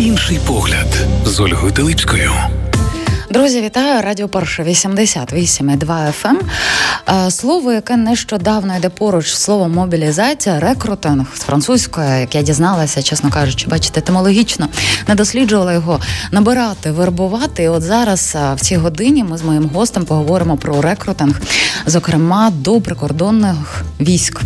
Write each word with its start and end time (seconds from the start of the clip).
Інший 0.00 0.38
погляд 0.46 0.86
з 1.24 1.40
Ольгою 1.40 1.72
Телипською. 1.72 2.32
Друзі, 3.30 3.62
вітаю 3.62 4.02
радіо 4.02 4.28
Перше 4.28 4.62
88,2 4.62 6.12
FM. 6.22 6.36
Е, 7.26 7.30
слово, 7.30 7.72
яке 7.72 7.96
нещодавно 7.96 8.76
йде 8.76 8.88
поруч, 8.88 9.26
слово 9.26 9.68
мобілізація, 9.68 10.60
рекрутинг 10.60 11.26
з 11.36 11.40
французької, 11.40 12.20
як 12.20 12.34
я 12.34 12.42
дізналася, 12.42 13.02
чесно 13.02 13.30
кажучи, 13.30 13.66
бачите, 13.68 14.00
етимологічно 14.00 14.68
не 15.08 15.14
досліджувала 15.14 15.72
його 15.72 16.00
набирати, 16.30 16.90
вербувати. 16.90 17.62
І 17.62 17.68
от 17.68 17.82
зараз 17.82 18.36
е, 18.36 18.54
в 18.54 18.60
цій 18.60 18.76
годині 18.76 19.24
ми 19.24 19.38
з 19.38 19.42
моїм 19.42 19.70
гостем 19.74 20.04
поговоримо 20.04 20.56
про 20.56 20.80
рекрутинг, 20.80 21.40
зокрема 21.86 22.50
до 22.50 22.80
прикордонних 22.80 23.84
військ. 24.00 24.40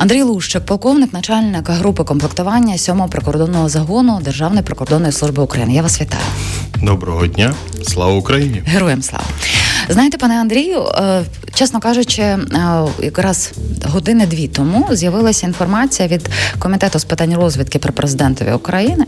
Андрій 0.00 0.22
Лущик, 0.22 0.64
полковник, 0.66 1.12
начальник 1.12 1.68
групи 1.68 2.04
комплектування 2.04 2.74
7-го 2.74 3.08
прикордонного 3.08 3.68
загону 3.68 4.20
Державної 4.22 4.62
прикордонної 4.62 5.12
служби 5.12 5.42
України. 5.42 5.74
Я 5.74 5.82
вас 5.82 6.00
вітаю. 6.00 6.22
Доброго 6.82 7.26
дня, 7.26 7.54
слава 7.82 8.12
Україні! 8.12 8.62
Героям 8.66 9.02
слава! 9.02 9.24
Знаєте, 9.88 10.18
пане 10.18 10.40
Андрію, 10.40 10.82
е, 10.82 11.22
чесно 11.54 11.80
кажучи, 11.80 12.22
е, 12.22 12.38
якраз 13.02 13.52
години-дві 13.84 14.48
тому 14.48 14.86
з'явилася 14.90 15.46
інформація 15.46 16.08
від 16.08 16.30
комітету 16.58 16.98
з 16.98 17.04
питань 17.04 17.34
розвідки 17.34 17.78
при 17.78 17.92
президентові 17.92 18.52
України, 18.52 19.04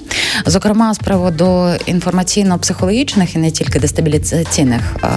зокрема 0.46 0.94
з 0.94 0.98
приводу 0.98 1.44
інформаційно-психологічних 1.86 3.36
і 3.36 3.38
не 3.38 3.50
тільки 3.50 3.80
дестабілізаційних 3.80 4.80
е, 5.04 5.08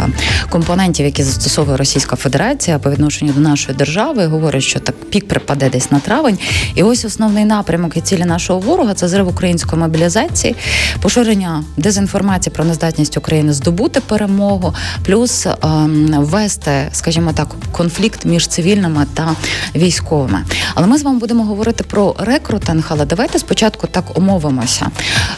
компонентів, 0.49 1.05
які 1.05 1.23
застосовує 1.23 1.77
Російська 1.77 2.16
Федерація 2.16 2.80
по 2.80 2.91
відношенню 2.91 3.34
до 3.34 3.40
нашої 3.40 3.77
держави, 3.77 4.26
говорять, 4.26 4.63
що 4.63 4.80
так 4.80 4.96
пік 5.10 5.27
припаде 5.27 5.70
десь 5.70 5.91
на 5.91 5.99
травень. 5.99 6.38
І 6.76 6.84
ось 6.84 7.05
основний 7.05 7.46
напрямок 7.46 7.98
і 7.98 8.02
цілі 8.02 8.26
нашого 8.26 8.60
ворога 8.60 8.94
це 8.94 9.08
зрив 9.08 9.27
української 9.27 9.82
мобілізації, 9.82 10.55
поширення 11.02 11.63
дезінформації 11.77 12.54
про 12.54 12.66
нездатність 12.66 13.18
України 13.18 13.54
здобути 13.54 13.99
перемогу, 13.99 14.74
плюс 15.05 15.48
ем, 15.63 16.07
ввести, 16.17 16.89
скажімо 16.91 17.34
так, 17.34 17.48
конфлікт 17.71 18.25
між 18.25 18.48
цивільними 18.48 19.05
та 19.13 19.35
військовими. 19.75 20.43
Але 20.75 20.87
ми 20.87 20.98
з 20.98 21.03
вами 21.03 21.20
будемо 21.20 21.43
говорити 21.43 21.84
про 21.84 22.15
рекрутинг. 22.20 22.85
Але 22.89 23.05
давайте 23.05 23.39
спочатку 23.39 23.87
так 23.87 24.17
умовимося. 24.17 24.87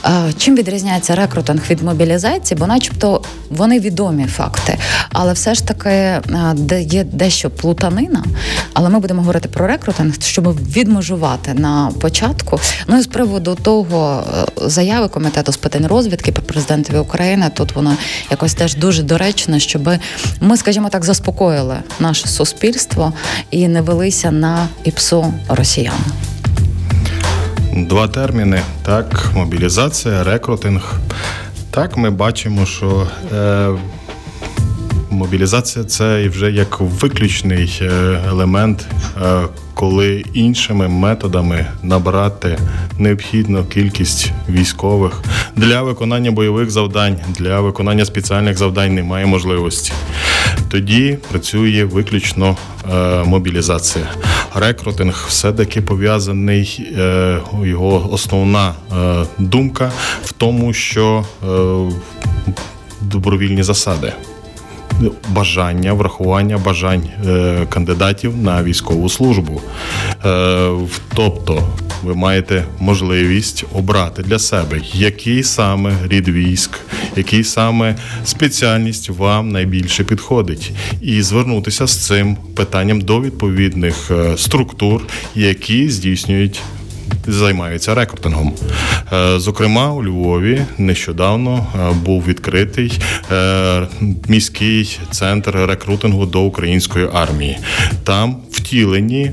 Е, 0.05 0.33
чим 0.37 0.55
відрізняється 0.55 1.15
рекрутинг 1.15 1.61
від 1.69 1.83
мобілізації? 1.83 2.57
Бо, 2.59 2.67
начебто, 2.67 3.21
вони 3.49 3.79
відомі 3.79 4.25
факти, 4.25 4.77
але 5.09 5.33
все 5.33 5.53
ж 5.53 5.67
таки 5.67 5.89
е, 5.89 6.21
є 6.81 7.03
дещо 7.03 7.49
плутанина. 7.49 8.23
Але 8.73 8.89
ми 8.89 8.99
будемо 8.99 9.21
говорити 9.21 9.49
про 9.49 9.67
рекрутинг, 9.67 10.13
щоб 10.21 10.67
відмежувати 10.71 11.53
на 11.53 11.91
початку. 12.01 12.59
Ну 12.87 12.99
і 12.99 13.01
з 13.01 13.07
приводу 13.07 13.57
того 13.61 14.23
е, 14.37 14.69
заяви 14.69 15.07
комітету 15.07 15.51
з 15.51 15.57
питань 15.57 15.87
розвідки 15.87 16.31
при 16.31 16.43
президентові 16.43 16.97
України. 16.97 17.51
Тут 17.53 17.75
воно 17.75 17.97
якось 18.31 18.53
теж 18.53 18.75
дуже 18.75 19.03
доречно, 19.03 19.59
щоб 19.59 19.89
ми, 20.41 20.57
скажімо 20.57 20.89
так, 20.89 21.05
заспокоїли 21.05 21.77
наше 21.99 22.27
суспільство 22.27 23.13
і 23.51 23.67
не 23.67 23.81
велися 23.81 24.31
на 24.31 24.67
іпсо 24.83 25.33
росіян. 25.49 25.99
Два 27.73 28.07
терміни: 28.07 28.61
так, 28.85 29.31
мобілізація, 29.35 30.23
рекрутинг. 30.23 30.93
Так, 31.71 31.97
ми 31.97 32.09
бачимо, 32.09 32.65
що 32.65 33.07
е, 33.35 33.69
мобілізація 35.09 35.85
це 35.85 36.27
вже 36.27 36.51
як 36.51 36.79
виключний 36.79 37.79
е, 37.81 37.85
елемент, 38.27 38.87
е, 39.21 39.41
коли 39.73 40.25
іншими 40.33 40.87
методами 40.87 41.65
набрати 41.83 42.57
необхідну 42.97 43.65
кількість 43.65 44.31
військових 44.49 45.21
для 45.57 45.81
виконання 45.81 46.31
бойових 46.31 46.71
завдань, 46.71 47.15
для 47.29 47.59
виконання 47.59 48.05
спеціальних 48.05 48.57
завдань 48.57 48.95
немає 48.95 49.25
можливості. 49.25 49.91
Тоді 50.69 51.17
працює 51.29 51.83
виключно 51.83 52.57
е, 52.93 53.23
мобілізація. 53.23 54.05
Рекрутинг 54.55 55.25
все-таки 55.27 55.81
пов'язаний, 55.81 56.89
е, 56.97 57.39
його 57.63 58.13
основна 58.13 58.73
е, 58.91 59.25
думка 59.37 59.91
в 60.25 60.31
тому, 60.31 60.73
що 60.73 61.25
е, 61.43 61.47
добровільні 63.01 63.63
засади 63.63 64.13
бажання, 65.29 65.93
врахування 65.93 66.57
бажань 66.57 67.03
е, 67.27 67.65
кандидатів 67.69 68.37
на 68.37 68.63
військову 68.63 69.09
службу. 69.09 69.61
Е, 70.25 70.69
тобто 71.15 71.63
ви 72.03 72.15
маєте 72.15 72.65
можливість 72.79 73.65
обрати 73.73 74.23
для 74.23 74.39
себе, 74.39 74.81
який 74.93 75.43
саме 75.43 75.93
рід 76.07 76.27
військ, 76.27 76.79
який 77.15 77.43
саме 77.43 77.95
спеціальність 78.25 79.09
вам 79.09 79.49
найбільше 79.49 80.03
підходить, 80.03 80.71
і 81.01 81.21
звернутися 81.21 81.87
з 81.87 82.05
цим 82.05 82.35
питанням 82.55 83.01
до 83.01 83.21
відповідних 83.21 84.11
е, 84.11 84.37
структур, 84.37 85.01
які 85.35 85.89
здійснюють 85.89 86.61
займаються 87.27 87.95
рекрутингом. 87.95 88.53
Е, 89.13 89.39
зокрема, 89.39 89.93
у 89.93 90.03
Львові 90.03 90.61
нещодавно 90.77 91.67
е, 91.75 91.93
був 92.05 92.23
відкритий 92.27 92.99
е, 93.31 93.87
міський 94.27 94.99
центр 95.11 95.51
рекрутингу 95.55 96.25
до 96.25 96.41
української 96.41 97.07
армії. 97.13 97.57
Там 98.03 98.37
втілені 98.51 99.31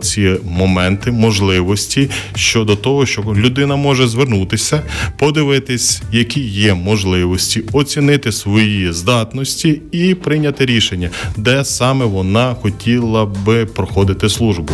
ці 0.00 0.36
моменти, 0.44 1.10
можливості 1.10 2.10
щодо 2.34 2.76
того, 2.76 3.06
що 3.06 3.22
людина 3.36 3.76
може 3.76 4.08
звернутися, 4.08 4.82
подивитись, 5.18 6.02
які 6.12 6.40
є 6.40 6.74
можливості, 6.74 7.64
оцінити 7.72 8.32
свої 8.32 8.92
здатності 8.92 9.82
і 9.92 10.14
прийняти 10.14 10.66
рішення, 10.66 11.10
де 11.36 11.64
саме 11.64 12.04
вона 12.04 12.54
хотіла 12.54 13.26
би 13.26 13.66
проходити 13.66 14.28
службу, 14.28 14.72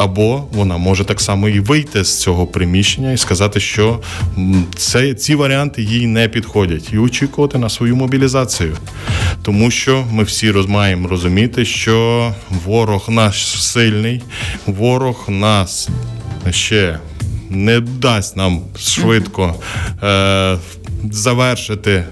або 0.00 0.44
вона 0.52 0.76
може 0.76 1.04
так 1.04 1.20
само 1.20 1.48
і 1.48 1.60
вийти 1.60 2.04
з 2.04 2.20
цього 2.20 2.46
приміщення 2.46 3.12
і 3.12 3.16
сказати, 3.16 3.60
що 3.60 4.00
це 4.76 5.14
ці 5.14 5.34
варіанти 5.34 5.82
їй 5.82 6.06
не 6.06 6.28
підходять, 6.28 6.92
і 6.92 6.98
очікувати 6.98 7.58
на 7.58 7.68
свою 7.68 7.96
мобілізацію, 7.96 8.76
тому 9.42 9.70
що 9.70 10.04
ми 10.12 10.22
всі 10.22 10.52
маємо 10.52 11.08
розуміти, 11.08 11.64
що 11.64 12.34
ворог 12.64 13.06
наш 13.08 13.62
сильний, 13.62 14.22
ворог 14.66 15.24
нас 15.28 15.88
ще 16.50 16.98
не 17.50 17.80
дасть 17.80 18.36
нам 18.36 18.60
швидко 18.78 19.54
е, 20.02 20.58
завершити 21.10 22.04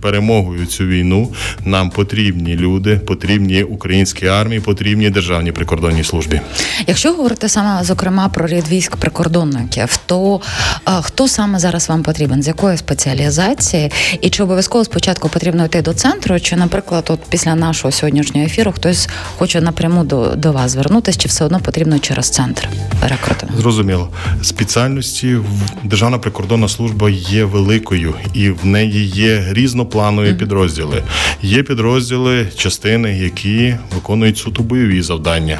перемогою 0.00 0.66
цю 0.66 0.84
війну 0.84 1.32
нам 1.64 1.90
потрібні 1.90 2.56
люди, 2.56 2.96
потрібні 2.96 3.62
українські 3.62 4.26
армії, 4.26 4.60
потрібні 4.60 5.10
державні 5.10 5.52
прикордонні 5.52 6.04
службі. 6.04 6.40
Якщо 6.86 7.12
говорити 7.12 7.48
саме 7.48 7.84
зокрема 7.84 8.28
про 8.28 8.46
рід 8.46 8.68
військ 8.68 8.96
прикордонників, 8.96 9.98
то 10.06 10.40
а, 10.84 11.00
хто 11.00 11.28
саме 11.28 11.58
зараз 11.58 11.88
вам 11.88 12.02
потрібен? 12.02 12.42
З 12.42 12.46
якої 12.46 12.76
спеціалізації? 12.76 13.92
І 14.20 14.30
чи 14.30 14.42
обов'язково 14.42 14.84
спочатку 14.84 15.28
потрібно 15.28 15.64
йти 15.64 15.82
до 15.82 15.94
центру? 15.94 16.40
Чи, 16.40 16.56
наприклад, 16.56 17.04
от 17.08 17.20
після 17.28 17.54
нашого 17.54 17.92
сьогоднішнього 17.92 18.46
ефіру 18.46 18.72
хтось 18.72 19.08
хоче 19.38 19.60
напряму 19.60 20.04
до, 20.04 20.34
до 20.36 20.52
вас 20.52 20.70
звернутися, 20.70 21.18
чи 21.18 21.28
все 21.28 21.44
одно 21.44 21.60
потрібно 21.60 21.98
через 21.98 22.30
центр 22.30 22.68
рекрутингу? 23.02 23.60
Зрозуміло, 23.60 24.08
спеціальності 24.42 25.36
Державна 25.84 26.18
прикордонна 26.18 26.68
служба 26.68 27.10
є 27.10 27.44
великою 27.44 28.14
і 28.34 28.50
в 28.50 28.66
неї 28.66 29.06
є 29.06 29.46
різно 29.50 29.86
різнопланові 29.88 30.34
підрозділи. 30.34 31.02
Є 31.42 31.62
підрозділи, 31.62 32.46
частини, 32.56 33.18
які 33.18 33.76
виконують 33.94 34.38
суто 34.38 34.62
бойові 34.62 35.02
завдання. 35.02 35.58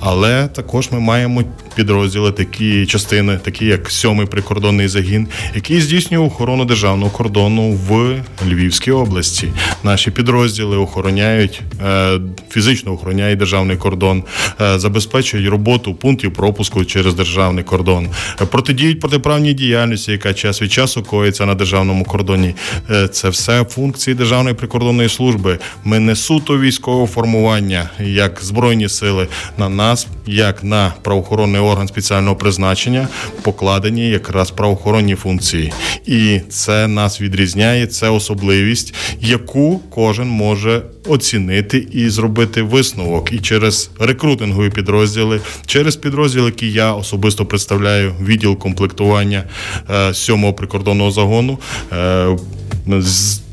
Але 0.00 0.48
також 0.48 0.88
ми 0.92 1.00
маємо 1.00 1.44
підрозділи, 1.74 2.32
такі 2.32 2.86
частини, 2.86 3.38
такі 3.44 3.66
як 3.66 3.90
сьомий 3.90 4.26
прикордонний 4.26 4.88
загін, 4.88 5.28
який 5.54 5.80
здійснює 5.80 6.26
охорону 6.26 6.64
державного 6.64 7.10
кордону 7.10 7.72
в 7.72 8.16
Львівській 8.48 8.90
області. 8.90 9.48
Наші 9.82 10.10
підрозділи 10.10 10.76
охороняють 10.76 11.60
е, 11.86 12.20
фізично 12.50 12.92
охороняють 12.92 13.38
державний 13.38 13.76
кордон, 13.76 14.22
е, 14.60 14.78
забезпечують 14.78 15.48
роботу 15.48 15.94
пунктів 15.94 16.32
пропуску 16.32 16.84
через 16.84 17.14
державний 17.14 17.64
кордон, 17.64 18.08
протидіють 18.50 19.00
протиправній 19.00 19.54
діяльності, 19.54 20.12
яка 20.12 20.34
час 20.34 20.62
від 20.62 20.72
часу 20.72 21.02
коїться 21.02 21.46
на 21.46 21.54
державному 21.54 22.04
кордоні. 22.04 22.54
Е, 22.90 23.08
це 23.08 23.28
все 23.28 23.57
функції 23.64 24.14
Державної 24.14 24.54
прикордонної 24.54 25.08
служби. 25.08 25.58
Ми 25.84 25.98
не 25.98 26.16
суто 26.16 26.58
військове 26.58 27.06
формування, 27.06 27.90
як 28.00 28.38
збройні 28.42 28.88
сили. 28.88 29.28
На 29.58 29.68
нас, 29.68 30.06
як 30.26 30.64
на 30.64 30.92
правоохоронний 31.02 31.60
орган 31.60 31.88
спеціального 31.88 32.36
призначення, 32.36 33.08
покладені 33.42 34.10
якраз 34.10 34.50
правоохоронні 34.50 35.14
функції, 35.14 35.72
і 36.06 36.40
це 36.48 36.88
нас 36.88 37.20
відрізняє. 37.20 37.86
Це 37.86 38.08
особливість, 38.08 38.94
яку 39.20 39.80
кожен 39.90 40.28
може 40.28 40.82
оцінити 41.08 41.86
і 41.92 42.08
зробити 42.08 42.62
висновок. 42.62 43.32
І 43.32 43.38
через 43.38 43.90
рекрутингові 44.00 44.70
підрозділи, 44.70 45.40
через 45.66 45.96
підрозділ, 45.96 46.44
який 46.44 46.72
я 46.72 46.92
особисто 46.92 47.46
представляю, 47.46 48.14
відділ 48.22 48.58
комплектування 48.58 49.44
7-го 49.90 50.48
е, 50.48 50.52
прикордонного 50.52 51.10
загону. 51.10 51.58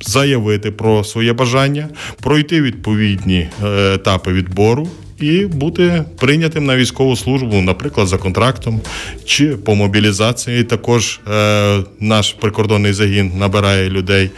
Заявити 0.01 0.71
про 0.71 1.03
своє 1.03 1.33
бажання, 1.33 1.89
пройти 2.21 2.61
відповідні 2.61 3.47
е, 3.63 3.93
етапи 3.93 4.33
відбору 4.33 4.89
і 5.19 5.45
бути 5.45 6.03
прийнятим 6.19 6.65
на 6.65 6.75
військову 6.75 7.15
службу, 7.15 7.61
наприклад, 7.61 8.07
за 8.07 8.17
контрактом 8.17 8.81
чи 9.25 9.47
по 9.47 9.75
мобілізації. 9.75 10.63
Також 10.63 11.19
е, 11.31 11.83
наш 11.99 12.33
прикордонний 12.33 12.93
загін 12.93 13.31
набирає 13.37 13.89
людей. 13.89 14.29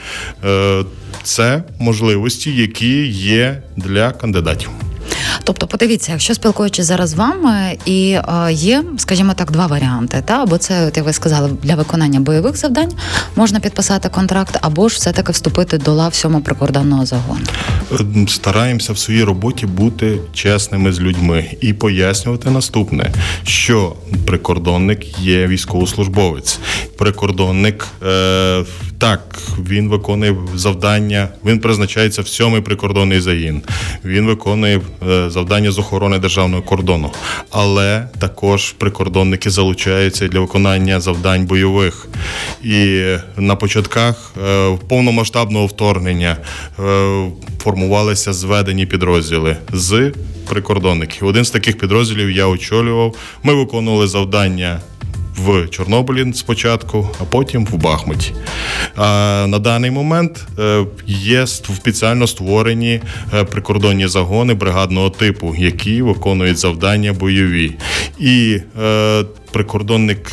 Е, 0.46 0.84
Це 1.24 1.64
можливості, 1.80 2.56
які 2.56 3.08
є 3.08 3.62
для 3.78 4.12
кандидатів. 4.12 4.70
Тобто, 5.44 5.68
подивіться, 5.68 6.12
якщо 6.12 6.34
спілкуючись 6.34 6.86
зараз 6.86 7.10
з 7.10 7.14
вами, 7.14 7.78
і 7.86 8.12
е, 8.12 8.52
є, 8.52 8.84
скажімо 8.98 9.34
так, 9.34 9.52
два 9.52 9.68
варіанти. 9.68 10.24
Та 10.26 10.34
або 10.44 10.58
це, 10.58 10.92
як 10.96 11.06
ви 11.06 11.14
сказали, 11.14 11.50
для 11.64 11.76
виконання 11.76 12.20
бойових 12.20 12.58
завдань 12.58 12.92
можна 13.36 13.60
підписати 13.60 14.10
контракт, 14.10 14.58
або 14.62 14.90
ж 14.90 14.96
все 14.96 15.12
таки 15.12 15.32
вступити 15.32 15.78
до 15.78 15.94
лав 15.94 16.14
сьомого 16.14 16.42
прикордонного 16.42 17.06
загону. 17.06 17.46
Ем, 18.00 18.28
стараємося 18.28 18.94
в 18.94 18.98
своїй 18.98 19.24
роботі 19.24 19.66
бути 19.66 20.20
чесними 20.34 20.94
з 20.94 21.00
людьми 21.00 21.46
і 21.62 21.74
пояснювати 21.74 22.50
наступне, 22.50 23.12
що 23.44 23.94
прикордонник 24.26 25.20
є 25.20 25.48
військовослужбовець. 25.48 26.60
Прикордонник 26.98 27.88
е, 28.08 28.64
так 28.98 29.38
він 29.60 29.90
виконує 29.90 30.36
завдання. 30.56 31.28
Він 31.46 31.60
призначається 31.60 32.22
в 32.22 32.28
сьомий 32.28 32.62
прикордонний 32.62 33.20
загін. 33.20 33.62
Він 34.06 34.26
виконує 34.26 34.82
е, 35.10 35.30
завдання 35.30 35.72
з 35.72 35.80
охорони 35.80 36.20
державного 36.20 36.64
кордону, 36.64 37.12
але 37.52 38.08
також 38.20 38.72
прикордонники 38.72 39.50
залучаються 39.50 40.28
для 40.28 40.40
виконання 40.40 41.00
завдань 41.00 41.46
бойових. 41.46 42.08
І 42.64 43.04
на 43.38 43.56
початках 43.56 44.34
е, 44.48 44.78
повномасштабного 44.88 45.66
вторгнення 45.66 46.38
е, 46.80 47.32
формувалися 47.64 48.34
зведені 48.34 48.86
підрозділи 48.86 49.58
з 49.74 50.12
прикордонників. 50.50 51.28
Один 51.28 51.46
з 51.46 51.52
таких 51.52 51.78
підрозділів 51.78 52.32
я 52.32 52.48
очолював. 52.48 53.16
Ми 53.44 53.54
виконували 53.54 54.08
завдання 54.08 54.80
в 55.38 55.68
Чорнобилі 55.68 56.34
спочатку, 56.34 57.10
а 57.22 57.24
потім 57.24 57.66
в 57.66 57.78
Бахмуті. 57.78 58.34
На 59.48 59.60
даний 59.60 59.92
момент 59.92 60.48
е, 60.60 60.86
є 61.08 61.48
спеціально 61.48 62.28
створені 62.28 63.02
е, 63.34 63.44
прикордонні 63.44 64.08
загони 64.08 64.54
бригадного 64.54 65.10
типу, 65.10 65.56
які 65.58 66.02
виконують 66.02 66.58
завдання 66.58 67.14
бойові. 67.14 67.74
І 68.20 68.60
е, 68.82 69.24
прикордонник 69.52 70.32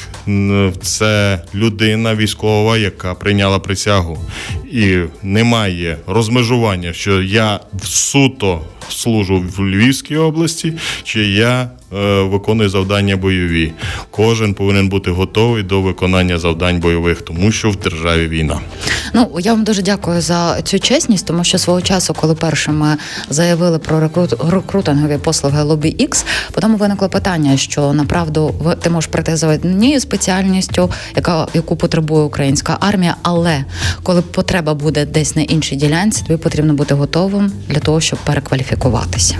це 0.82 1.42
людина 1.54 2.14
військова, 2.14 2.76
яка 2.76 3.14
прийняла 3.14 3.58
присягу, 3.58 4.18
і 4.72 4.98
немає 5.22 5.96
розмежування, 6.06 6.92
що 6.92 7.22
я 7.22 7.60
суто 7.82 8.60
служу 8.88 9.44
в 9.56 9.60
Львівській 9.60 10.16
області, 10.16 10.72
чи 11.02 11.24
я 11.24 11.70
е, 11.92 12.22
виконую 12.22 12.68
завдання 12.68 13.16
бойові. 13.16 13.72
Кожен 14.10 14.54
повинен 14.54 14.88
бути 14.88 15.10
готовий 15.10 15.62
до 15.62 15.80
виконання 15.80 16.38
завдань 16.38 16.80
бойових, 16.80 17.22
тому 17.22 17.52
що 17.52 17.70
в 17.70 17.76
державі 17.76 18.28
війна. 18.28 18.60
Ну 19.14 19.30
я 19.40 19.52
вам 19.52 19.64
дуже 19.64 19.82
дякую 19.82 20.20
за 20.20 20.62
цю 20.62 20.78
чесність, 20.78 21.26
тому 21.26 21.44
що 21.44 21.58
свого 21.58 21.82
часу, 21.82 22.14
коли 22.14 22.34
першими 22.34 22.96
заявили 23.30 23.78
про 23.78 24.00
рекрут 24.00 24.34
рекрутингові 24.50 25.18
послуги 25.18 25.62
Лобі 25.62 25.96
X, 26.00 26.24
потім 26.52 26.76
виникло 26.76 27.08
питання, 27.08 27.56
що 27.56 27.92
направду 27.92 28.54
ти 28.82 28.90
можеш 28.90 29.10
прийти 29.10 29.36
за 29.36 29.48
однією 29.48 30.00
спеціальністю, 30.00 30.90
яка 31.16 31.46
яку 31.54 31.76
потребує 31.76 32.24
українська 32.24 32.76
армія, 32.80 33.16
але 33.22 33.64
коли 34.02 34.22
потреба 34.22 34.74
буде 34.74 35.06
десь 35.06 35.36
на 35.36 35.42
іншій 35.42 35.76
ділянці, 35.76 36.22
тобі 36.22 36.36
потрібно 36.36 36.74
бути 36.74 36.94
готовим 36.94 37.52
для 37.68 37.80
того, 37.80 38.00
щоб 38.00 38.18
перекваліфікуватися. 38.18 39.36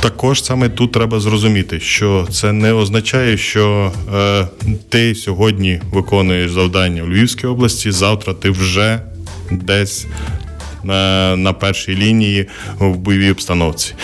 Також 0.00 0.44
саме 0.44 0.68
тут 0.68 0.92
треба 0.92 1.20
зрозуміти, 1.20 1.80
що 1.80 2.28
це 2.30 2.52
не 2.52 2.72
означає, 2.72 3.36
що 3.36 3.92
е, 4.14 4.48
ти 4.88 5.14
сьогодні 5.14 5.80
виконуєш 5.92 6.50
завдання 6.50 7.02
в 7.02 7.08
Львівській 7.08 7.46
області. 7.46 7.90
Завтра 7.90 8.34
ти 8.34 8.50
вже 8.50 9.00
десь 9.50 10.06
на, 10.84 11.52
першій 11.60 11.96
лінії 11.96 12.46
в 12.78 12.96
бойовій 12.96 13.30
обстановці 13.30 13.94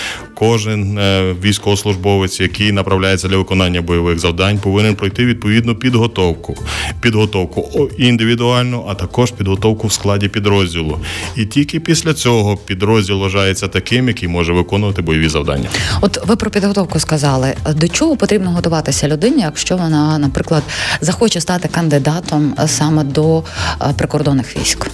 кожен 0.43 0.99
е, 0.99 1.35
військовослужбовець, 1.43 2.41
який 2.41 2.73
направляється 2.73 3.29
для 3.29 3.37
виконання 3.37 3.83
бойових 3.83 4.19
завдань, 4.19 4.59
повинен 4.59 4.95
пройти 4.95 5.27
відповідну 5.27 5.75
підготовку, 5.75 6.57
підготовку 7.01 7.91
індивідуальну, 7.99 8.87
а 8.89 8.95
також 8.95 9.31
підготовку 9.31 9.87
в 9.87 9.93
складі 9.93 10.29
підрозділу. 10.29 10.99
І 11.37 11.47
тільки 11.47 11.81
після 11.81 12.15
цього 12.15 12.57
підрозділ 12.57 13.21
вважається 13.21 13.69
таким, 13.69 14.09
який 14.09 14.29
може 14.29 14.53
виконувати 14.53 15.03
бойові 15.03 15.29
завдання. 15.29 15.69
От 16.01 16.27
ви 16.27 16.37
про 16.37 16.51
підготовку 16.51 17.01
сказали. 17.01 17.55
До 17.75 17.89
чого 17.89 18.17
потрібно 18.17 18.51
готуватися 18.51 19.09
людині, 19.09 19.43
якщо 19.43 19.77
вона, 19.77 20.19
наприклад, 20.19 20.63
захоче 21.01 21.41
стати 21.41 21.69
кандидатом 21.69 22.55
саме 22.67 23.05
до 23.05 23.39
е, 23.83 23.95
прикордонних 23.97 24.57
військ? 24.57 24.91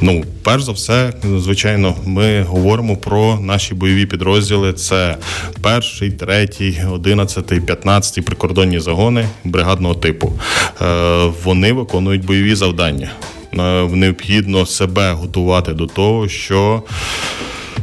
Ну, 0.00 0.24
перш 0.42 0.62
за 0.62 0.72
все, 0.72 1.12
звичайно, 1.38 1.94
ми 2.06 2.42
говоримо 2.42 2.96
про 2.96 3.40
наші 3.40 3.74
бойові 3.74 4.06
підрозділи. 4.06 4.72
Це 4.72 5.16
перший, 5.62 6.10
третій, 6.10 6.82
одинадцятий, 6.92 7.60
п'ятнадцятий 7.60 8.24
прикордонні 8.24 8.80
загони 8.80 9.28
бригадного 9.44 9.94
типу. 9.94 10.32
Е, 10.82 11.32
вони 11.44 11.72
виконують 11.72 12.24
бойові 12.24 12.54
завдання. 12.54 13.10
Е, 13.52 13.88
необхідно 13.88 14.66
себе 14.66 15.12
готувати 15.12 15.72
до 15.72 15.86
того, 15.86 16.28
що 16.28 16.82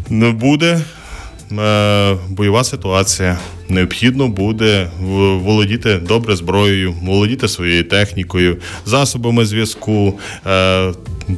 не 0.10 0.32
буде 0.32 0.82
е, 1.60 2.16
бойова 2.30 2.64
ситуація. 2.64 3.40
Необхідно 3.70 4.28
буде 4.28 4.90
володіти 5.44 5.96
добре 5.96 6.36
зброєю, 6.36 6.94
володіти 7.04 7.48
своєю 7.48 7.84
технікою, 7.84 8.58
засобами 8.86 9.46
зв'язку, 9.46 10.20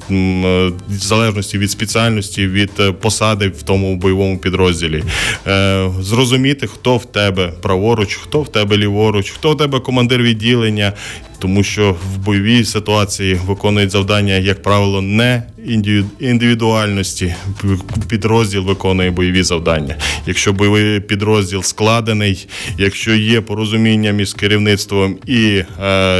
в 0.09 0.71
залежності 0.89 1.57
від 1.57 1.71
спеціальності, 1.71 2.47
від 2.47 2.71
е, 2.79 2.91
посади 2.91 3.47
в 3.47 3.63
тому 3.63 3.95
бойовому 3.95 4.37
підрозділі, 4.37 5.03
е, 5.47 5.89
зрозуміти, 6.01 6.67
хто 6.67 6.97
в 6.97 7.05
тебе 7.05 7.53
праворуч, 7.61 8.15
хто 8.15 8.41
в 8.41 8.51
тебе 8.51 8.77
ліворуч, 8.77 9.29
хто 9.29 9.51
в 9.51 9.57
тебе 9.57 9.79
командир 9.79 10.21
відділення, 10.21 10.93
тому 11.39 11.63
що 11.63 11.95
в 12.13 12.17
бойовій 12.17 12.65
ситуації 12.65 13.39
виконують 13.47 13.91
завдання, 13.91 14.33
як 14.33 14.61
правило, 14.61 15.01
не 15.01 15.43
індивідуальності. 16.19 17.35
Підрозділ 18.07 18.61
виконує 18.61 19.11
бойові 19.11 19.43
завдання. 19.43 19.95
Якщо 20.27 20.53
бойовий 20.53 20.99
підрозділ 20.99 21.63
складений, 21.63 22.47
якщо 22.77 23.15
є 23.15 23.41
порозуміння 23.41 24.11
між 24.11 24.33
керівництвом 24.33 25.17
і 25.25 25.45
е, 25.45 25.65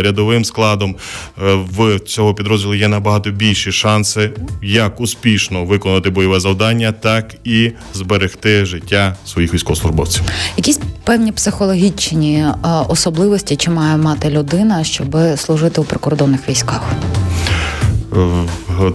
рядовим 0.01 0.46
складом, 0.46 0.96
е, 1.44 1.53
в 1.53 2.00
цього 2.00 2.34
підрозділу 2.34 2.75
є 2.75 2.88
набагато 2.88 3.32
більші 3.32 3.72
шанси, 3.72 4.32
як 4.62 5.01
успішно 5.01 5.65
виконати 5.65 6.10
бойове 6.10 6.39
завдання, 6.39 6.92
так 6.92 7.36
і 7.44 7.72
зберегти 7.94 8.65
життя 8.65 9.15
своїх 9.25 9.53
військовослужбовців. 9.53 10.24
Якісь 10.58 10.80
певні 11.03 11.32
психологічні 11.32 12.36
е, 12.36 12.53
особливості, 12.88 13.56
чи 13.56 13.72
має 13.72 13.98
мати 13.98 14.30
людина, 14.30 14.84
щоб 14.84 15.07
служити 15.38 15.82
у 15.82 15.84
прикордонних 15.84 16.50
військах? 16.50 16.82
Е, 18.14 18.92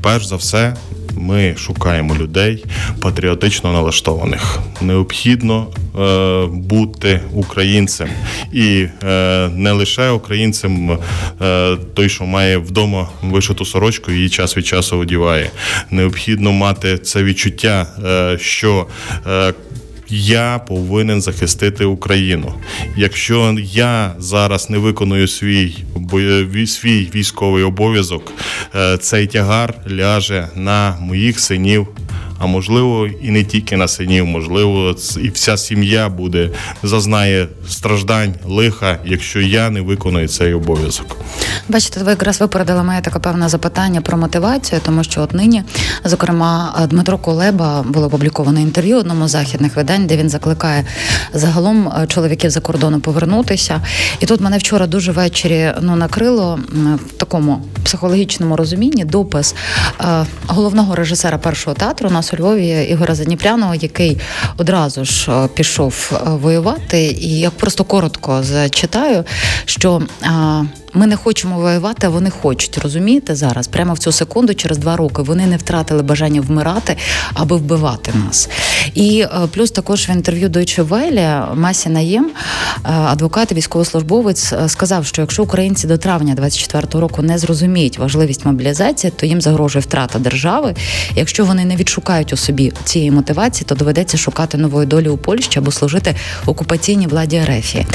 перш 0.00 0.26
за 0.26 0.36
все, 0.36 0.74
ми 1.16 1.54
шукаємо 1.56 2.14
людей 2.14 2.64
патріотично 3.00 3.72
налаштованих. 3.72 4.58
Необхідно 4.80 5.66
е, 5.98 6.46
бути 6.46 7.20
українцем 7.32 8.08
і 8.52 8.86
е, 9.04 9.48
не 9.54 9.72
лише 9.72 10.10
українцем, 10.10 10.98
е, 11.42 11.76
той, 11.94 12.08
що 12.08 12.24
має 12.24 12.58
вдома 12.58 13.08
вишиту 13.22 13.64
сорочку, 13.64 14.12
її 14.12 14.28
час 14.28 14.56
від 14.56 14.66
часу 14.66 14.98
одіває. 14.98 15.50
Необхідно 15.90 16.52
мати 16.52 16.98
це 16.98 17.22
відчуття, 17.22 17.86
е, 18.04 18.38
що 18.40 18.86
е, 19.26 19.54
я 20.10 20.58
повинен 20.58 21.20
захистити 21.22 21.84
Україну. 21.84 22.54
Якщо 22.96 23.56
я 23.72 24.14
зараз 24.18 24.70
не 24.70 24.78
виконую 24.78 25.28
свій 25.28 25.76
свій 26.66 27.10
військовий 27.14 27.64
обов'язок, 27.64 28.32
е, 28.74 28.98
цей 28.98 29.26
тягар 29.26 29.74
ляже 29.90 30.48
на 30.54 30.96
моїх 31.00 31.40
синів 31.40 31.88
а 32.38 32.46
можливо, 32.46 33.06
і 33.22 33.30
не 33.30 33.44
тільки 33.44 33.76
на 33.76 33.88
синів, 33.88 34.26
можливо, 34.26 34.94
і 35.22 35.28
вся 35.28 35.56
сім'я 35.56 36.08
буде 36.08 36.50
зазнає 36.82 37.48
страждань, 37.68 38.34
лиха, 38.44 38.98
якщо 39.04 39.40
я 39.40 39.70
не 39.70 39.80
виконую 39.80 40.28
цей 40.28 40.54
обов'язок. 40.54 41.16
Бачите, 41.68 42.00
ви 42.04 42.10
якраз 42.10 42.40
випередили 42.40 42.82
моє 42.82 43.00
таке 43.00 43.18
певне 43.18 43.48
запитання 43.48 44.00
про 44.00 44.18
мотивацію, 44.18 44.80
тому 44.84 45.04
що 45.04 45.20
от 45.20 45.34
нині, 45.34 45.62
зокрема, 46.04 46.86
Дмитро 46.90 47.18
Колеба 47.18 47.82
було 47.82 48.06
опубліковано 48.06 48.60
інтерв'ю 48.60 48.96
одному 48.96 49.28
з 49.28 49.30
західних 49.30 49.76
видань, 49.76 50.06
де 50.06 50.16
він 50.16 50.28
закликає 50.28 50.84
загалом 51.34 51.88
е, 51.88 52.06
чоловіків 52.06 52.50
за 52.50 52.60
кордону 52.60 53.00
повернутися. 53.00 53.82
І 54.20 54.26
тут 54.26 54.40
мене 54.40 54.58
вчора 54.58 54.86
дуже 54.86 55.12
ввечері 55.12 55.72
ну 55.80 55.96
накрило 55.96 56.58
в 57.08 57.12
такому 57.12 57.62
психологічному 57.84 58.56
розумінні 58.56 59.04
допис 59.04 59.54
е, 60.00 60.26
головного 60.46 60.94
режисера 60.94 61.38
першого 61.38 61.74
театру 61.74 62.10
нас 62.28 62.40
у 62.40 62.42
Львові 62.42 62.86
Ігора 62.90 63.14
Заніпряного, 63.14 63.74
який 63.74 64.18
одразу 64.56 65.04
ж 65.04 65.32
е, 65.32 65.48
пішов 65.54 66.12
е, 66.12 66.30
воювати, 66.30 67.02
і 67.02 67.40
я 67.40 67.50
просто 67.50 67.84
коротко 67.84 68.42
зачитаю, 68.42 69.24
що 69.64 70.02
ми 70.92 71.06
не 71.06 71.16
хочемо 71.16 71.58
воювати, 71.58 72.06
а 72.06 72.10
вони 72.10 72.30
хочуть. 72.30 72.78
Розумієте 72.78 73.34
зараз? 73.34 73.68
Прямо 73.68 73.94
в 73.94 73.98
цю 73.98 74.12
секунду, 74.12 74.54
через 74.54 74.78
два 74.78 74.96
роки, 74.96 75.22
вони 75.22 75.46
не 75.46 75.56
втратили 75.56 76.02
бажання 76.02 76.40
вмирати, 76.40 76.96
аби 77.34 77.56
вбивати 77.56 78.12
нас. 78.26 78.48
І 78.94 79.20
е, 79.20 79.28
плюс 79.54 79.70
також 79.70 80.08
в 80.08 80.10
інтерв'ю 80.10 80.48
Deutsche 80.48 80.88
Welle 80.88 81.54
Масі 81.54 81.88
Наєм, 81.88 82.24
е, 82.24 82.30
адвокат, 82.84 83.52
військовослужбовець, 83.52 84.52
е, 84.52 84.68
сказав, 84.68 85.06
що 85.06 85.22
якщо 85.22 85.42
українці 85.42 85.86
до 85.86 85.98
травня 85.98 86.34
24-го 86.34 87.00
року 87.00 87.22
не 87.22 87.38
зрозуміють 87.38 87.98
важливість 87.98 88.44
мобілізації, 88.44 89.12
то 89.16 89.26
їм 89.26 89.40
загрожує 89.40 89.82
втрата 89.82 90.18
держави. 90.18 90.74
Якщо 91.14 91.44
вони 91.44 91.64
не 91.64 91.76
відшукають 91.76 92.32
у 92.32 92.36
собі 92.36 92.72
цієї 92.84 93.10
мотивації, 93.10 93.66
то 93.68 93.74
доведеться 93.74 94.16
шукати 94.16 94.58
нової 94.58 94.86
долі 94.86 95.08
у 95.08 95.16
Польщі 95.16 95.58
або 95.58 95.72
служити 95.72 96.14
окупаційній 96.46 97.06
владі 97.06 97.36
Ерефії. 97.36 97.86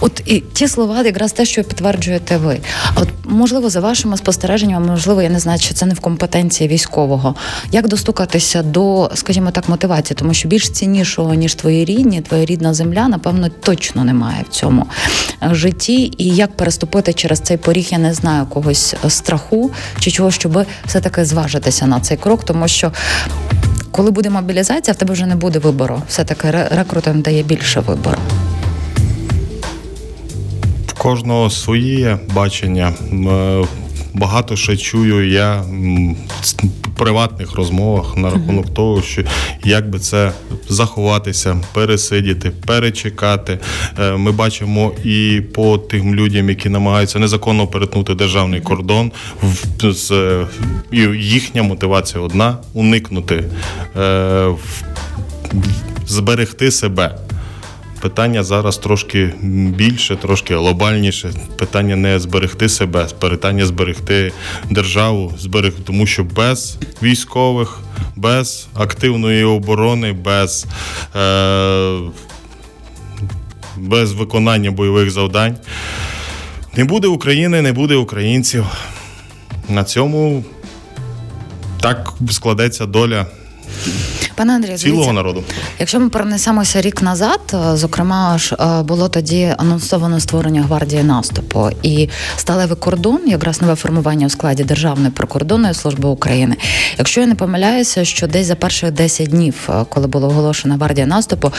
От 0.00 0.22
і 0.26 0.40
ті 0.40 0.68
слова, 0.68 1.02
якраз 1.02 1.32
те, 1.32 1.44
що 1.44 1.64
підтверджуєте 1.64 2.31
ви. 2.36 2.60
От 2.96 3.08
можливо, 3.24 3.70
за 3.70 3.80
вашими 3.80 4.16
спостереженнями, 4.16 4.86
можливо, 4.86 5.22
я 5.22 5.30
не 5.30 5.38
знаю, 5.38 5.58
що 5.58 5.74
це 5.74 5.86
не 5.86 5.94
в 5.94 6.00
компетенції 6.00 6.68
військового. 6.68 7.34
Як 7.72 7.88
достукатися 7.88 8.62
до, 8.62 9.10
скажімо 9.14 9.50
так, 9.50 9.68
мотивації, 9.68 10.16
тому 10.20 10.34
що 10.34 10.48
більш 10.48 10.70
ціннішого 10.70 11.34
ніж 11.34 11.54
твої 11.54 11.84
рідні, 11.84 12.20
твоя 12.20 12.44
рідна 12.44 12.74
земля, 12.74 13.08
напевно, 13.08 13.48
точно 13.48 14.04
немає 14.04 14.44
в 14.50 14.54
цьому 14.54 14.86
житті. 15.50 16.14
І 16.18 16.28
як 16.28 16.56
переступити 16.56 17.12
через 17.12 17.40
цей 17.40 17.56
поріг, 17.56 17.88
я 17.90 17.98
не 17.98 18.14
знаю 18.14 18.46
когось 18.46 18.94
страху 19.08 19.70
чи 20.00 20.10
чого, 20.10 20.30
щоб 20.30 20.66
все 20.86 21.00
таки 21.00 21.24
зважитися 21.24 21.86
на 21.86 22.00
цей 22.00 22.16
крок, 22.16 22.44
тому 22.44 22.68
що. 22.68 22.92
Коли 23.90 24.10
буде 24.10 24.30
мобілізація, 24.30 24.94
в 24.94 24.96
тебе 24.96 25.12
вже 25.12 25.26
не 25.26 25.36
буде 25.36 25.58
вибору. 25.58 26.02
Все 26.08 26.24
таки 26.24 26.50
рекрутинг 26.50 27.22
дає 27.22 27.42
більше 27.42 27.80
вибору 27.80 28.18
кожного 31.02 31.50
своє 31.50 32.18
бачення. 32.34 32.92
Е, 33.12 33.64
багато 34.14 34.56
що 34.56 34.76
чую 34.76 35.30
я 35.30 35.64
в 36.82 36.98
приватних 36.98 37.52
розмовах 37.52 38.16
на 38.16 38.30
рахунок 38.30 38.66
uh-huh. 38.66 38.72
того, 38.72 39.02
що 39.02 39.22
як 39.64 39.90
би 39.90 39.98
це 39.98 40.32
заховатися, 40.68 41.60
пересидіти, 41.74 42.50
перечекати. 42.50 43.58
Е, 43.98 44.12
ми 44.16 44.32
бачимо 44.32 44.92
і 45.04 45.42
по 45.54 45.78
тим 45.78 46.14
людям, 46.14 46.48
які 46.48 46.68
намагаються 46.68 47.18
незаконно 47.18 47.66
перетнути 47.66 48.14
державний 48.14 48.60
кордон, 48.60 49.12
і 50.92 50.98
їхня 51.16 51.62
мотивація 51.62 52.22
одна 52.22 52.56
уникнути, 52.74 53.44
е, 53.96 54.48
зберегти 56.06 56.70
себе. 56.70 57.18
Питання 58.02 58.42
зараз 58.42 58.78
трошки 58.78 59.34
більше, 59.76 60.16
трошки 60.16 60.56
глобальніше. 60.56 61.32
Питання 61.58 61.96
не 61.96 62.18
зберегти 62.18 62.68
себе, 62.68 63.06
питання 63.18 63.66
зберегти 63.66 64.32
державу, 64.70 65.34
зберегти, 65.38 65.82
тому 65.84 66.06
що 66.06 66.24
без 66.24 66.76
військових, 67.02 67.80
без 68.16 68.66
активної 68.74 69.44
оборони, 69.44 70.12
без 70.12 70.66
е, 71.16 71.98
без 73.76 74.12
виконання 74.12 74.70
бойових 74.70 75.10
завдань 75.10 75.56
не 76.76 76.84
буде 76.84 77.08
України, 77.08 77.62
не 77.62 77.72
буде 77.72 77.94
українців. 77.94 78.66
На 79.68 79.84
цьому 79.84 80.44
так 81.80 82.12
складеться 82.30 82.86
доля 82.86 83.26
Пане 84.34 84.52
Андрію, 84.52 84.78
цілого 84.78 85.12
народу. 85.12 85.44
Якщо 85.78 86.00
ми 86.00 86.08
перенесемося 86.08 86.80
рік 86.80 87.02
назад, 87.02 87.40
е, 87.54 87.76
зокрема 87.76 88.38
ж 88.38 88.56
е, 88.60 88.82
було 88.82 89.08
тоді 89.08 89.54
анонсовано 89.58 90.20
створення 90.20 90.62
гвардії 90.62 91.02
наступу 91.02 91.70
і 91.82 92.08
сталевий 92.36 92.76
кордон, 92.76 93.20
якраз 93.26 93.62
нове 93.62 93.74
формування 93.74 94.26
у 94.26 94.30
складі 94.30 94.64
Державної 94.64 95.10
прикордонної 95.10 95.74
служби 95.74 96.08
України. 96.08 96.56
Якщо 96.98 97.20
я 97.20 97.26
не 97.26 97.34
помиляюся, 97.34 98.04
що 98.04 98.26
десь 98.26 98.46
за 98.46 98.54
перших 98.54 98.90
10 98.90 99.28
днів, 99.28 99.68
е, 99.68 99.84
коли 99.88 100.06
було 100.06 100.28
оголошено 100.28 100.74
гвардія 100.74 101.06
наступу, 101.06 101.52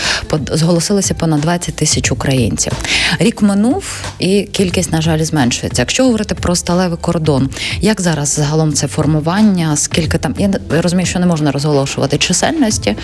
зголосилося 0.52 1.14
понад 1.14 1.42
20 1.42 1.76
тисяч 1.76 2.12
українців. 2.12 2.74
Рік 3.20 3.42
минув 3.42 4.02
і 4.20 4.42
кількість, 4.42 4.92
на 4.92 5.02
жаль, 5.02 5.24
зменшується. 5.24 5.82
Якщо 5.82 6.04
говорити 6.04 6.36
про 6.36 6.56
сталевий 6.56 6.98
кордон, 7.02 7.50
як 7.82 8.02
зараз 8.02 8.30
загалом 8.30 8.74
це 8.74 8.88
формування? 8.88 9.76
Скільки 9.76 10.18
там 10.18 10.36
я 10.38 10.50
розумію, 10.82 11.08
що 11.08 11.20
не 11.20 11.26
можна 11.26 11.52
розголошувати 11.52 12.13
чисельність, 12.18 12.74
діяльності 12.84 12.96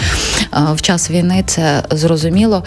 в 0.73 0.81
час 0.81 1.11
війни. 1.11 1.43
Це 1.45 1.83
зрозуміло. 1.91 2.63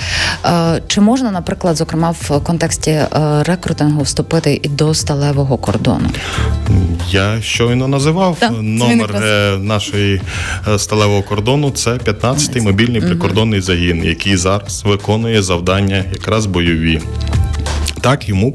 Чи 0.87 1.01
можна, 1.01 1.31
наприклад, 1.31 1.77
зокрема 1.77 2.11
в 2.11 2.41
контексті 2.41 2.91
е, 2.91 3.09
рекрутингу 3.43 4.03
вступити 4.03 4.61
і 4.63 4.69
до 4.69 4.95
сталевого 4.95 5.57
кордону? 5.57 6.11
Я 7.11 7.41
щойно 7.43 7.89
називав 7.89 8.37
так, 8.41 8.53
номер 8.61 9.17
е, 9.17 9.59
нашої 9.59 10.21
е, 10.69 10.79
сталевого 10.79 11.23
кордону. 11.23 11.71
Це 11.71 11.91
15-й 11.91 12.61
мобільний 12.61 13.01
прикордонний 13.01 13.61
загін, 13.61 14.05
який 14.05 14.37
зараз 14.37 14.83
виконує 14.85 15.43
завдання 15.43 16.05
якраз 16.13 16.47
бойові. 16.47 17.01
Так, 18.01 18.29
йому 18.29 18.53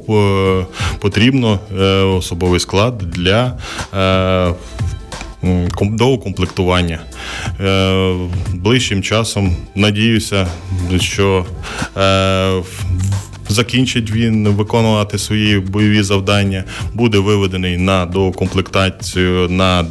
потрібно 0.99 1.59
особовий 2.17 2.59
склад 2.59 2.97
для 2.97 3.53
до 5.81 6.07
укомплектування. 6.07 6.99
Е, 7.59 8.13
ближчим 8.53 9.03
часом 9.03 9.55
надіюся, 9.75 10.47
що 10.99 11.45
е, 11.97 12.61
закінчить 13.49 14.11
він 14.11 14.47
виконувати 14.47 15.17
свої 15.17 15.59
бойові 15.59 16.03
завдання, 16.03 16.63
буде 16.93 17.19
виведений 17.19 17.77
на 17.77 18.05
доукомплектацію 18.05 19.49
на 19.49 19.85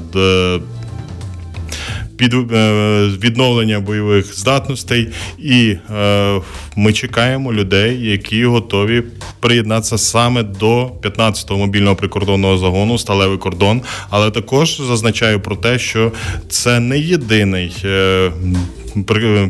під 2.16 2.34
е, 2.34 3.08
відновлення 3.22 3.80
бойових 3.80 4.38
здатностей, 4.38 5.08
і 5.38 5.76
е, 5.96 6.40
ми 6.76 6.92
чекаємо 6.92 7.52
людей, 7.52 8.10
які 8.10 8.44
готові 8.44 9.02
приєднатися 9.40 9.98
саме 9.98 10.42
до 10.42 10.86
15-го 10.86 11.58
мобільного 11.58 11.96
прикордонного 11.96 12.58
загону 12.58 12.98
сталевий 12.98 13.38
кордон. 13.38 13.82
Але 14.10 14.30
також 14.30 14.80
зазначаю 14.80 15.40
про 15.40 15.56
те, 15.56 15.78
що 15.78 16.12
це 16.48 16.80
не 16.80 16.98
єдиний. 16.98 17.84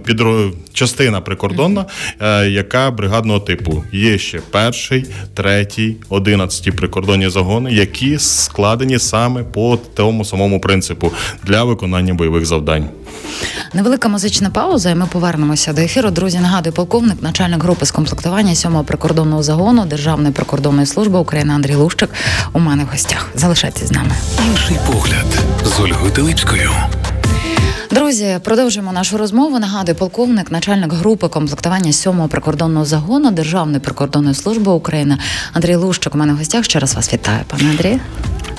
Підро... 0.04 0.50
частина 0.72 1.20
прикордонна, 1.20 1.84
е, 2.20 2.48
яка 2.48 2.90
бригадного 2.90 3.40
типу. 3.40 3.84
Є 3.92 4.18
ще 4.18 4.40
перший, 4.50 5.06
третій, 5.34 5.96
одинадцятий 6.08 6.72
прикордонні 6.72 7.28
загони, 7.28 7.72
які 7.72 8.18
складені 8.18 8.98
саме 8.98 9.42
по 9.42 9.78
тому 9.94 10.24
самому 10.24 10.60
принципу 10.60 11.12
для 11.44 11.64
виконання 11.64 12.14
бойових 12.14 12.46
завдань. 12.46 12.88
Невелика 13.74 14.08
музична 14.08 14.50
пауза, 14.50 14.90
і 14.90 14.94
ми 14.94 15.06
повернемося 15.12 15.72
до 15.72 15.82
ефіру. 15.82 16.10
Друзі, 16.10 16.38
нагадую, 16.38 16.72
полковник, 16.72 17.22
начальник 17.22 17.62
групи 17.62 17.86
з 17.86 17.90
комплектування 17.90 18.52
7-го 18.52 18.84
прикордонного 18.84 19.42
загону 19.42 19.86
Державної 19.86 20.32
прикордонної 20.32 20.86
служби 20.86 21.18
України 21.18 21.54
Андрій 21.54 21.74
Лущик. 21.74 22.10
У 22.52 22.58
мене 22.58 22.84
в 22.84 22.86
гостях. 22.86 23.30
Залишайтесь 23.34 23.88
з 23.88 23.92
нами. 23.92 24.12
Інший 24.50 24.76
погляд 24.86 25.26
з 25.64 25.80
Ольгою 25.80 26.12
Телипською. 26.12 26.70
Друзі, 27.90 28.38
продовжуємо 28.44 28.92
нашу 28.92 29.18
розмову. 29.18 29.58
Нагадую, 29.58 29.96
полковник, 29.96 30.50
начальник 30.50 30.92
групи 30.92 31.28
комплектування 31.28 31.90
7-го 31.90 32.28
прикордонного 32.28 32.84
загону 32.84 33.30
Державної 33.30 33.80
прикордонної 33.80 34.34
служби 34.34 34.72
України 34.72 35.18
Андрій 35.52 35.76
Лущик. 35.76 36.14
У 36.14 36.18
мене 36.18 36.32
в 36.32 36.36
гостях 36.36 36.64
ще 36.64 36.78
раз 36.78 36.94
вас 36.94 37.12
вітаю, 37.12 37.40
пане 37.46 37.70
Андрій. 37.70 37.98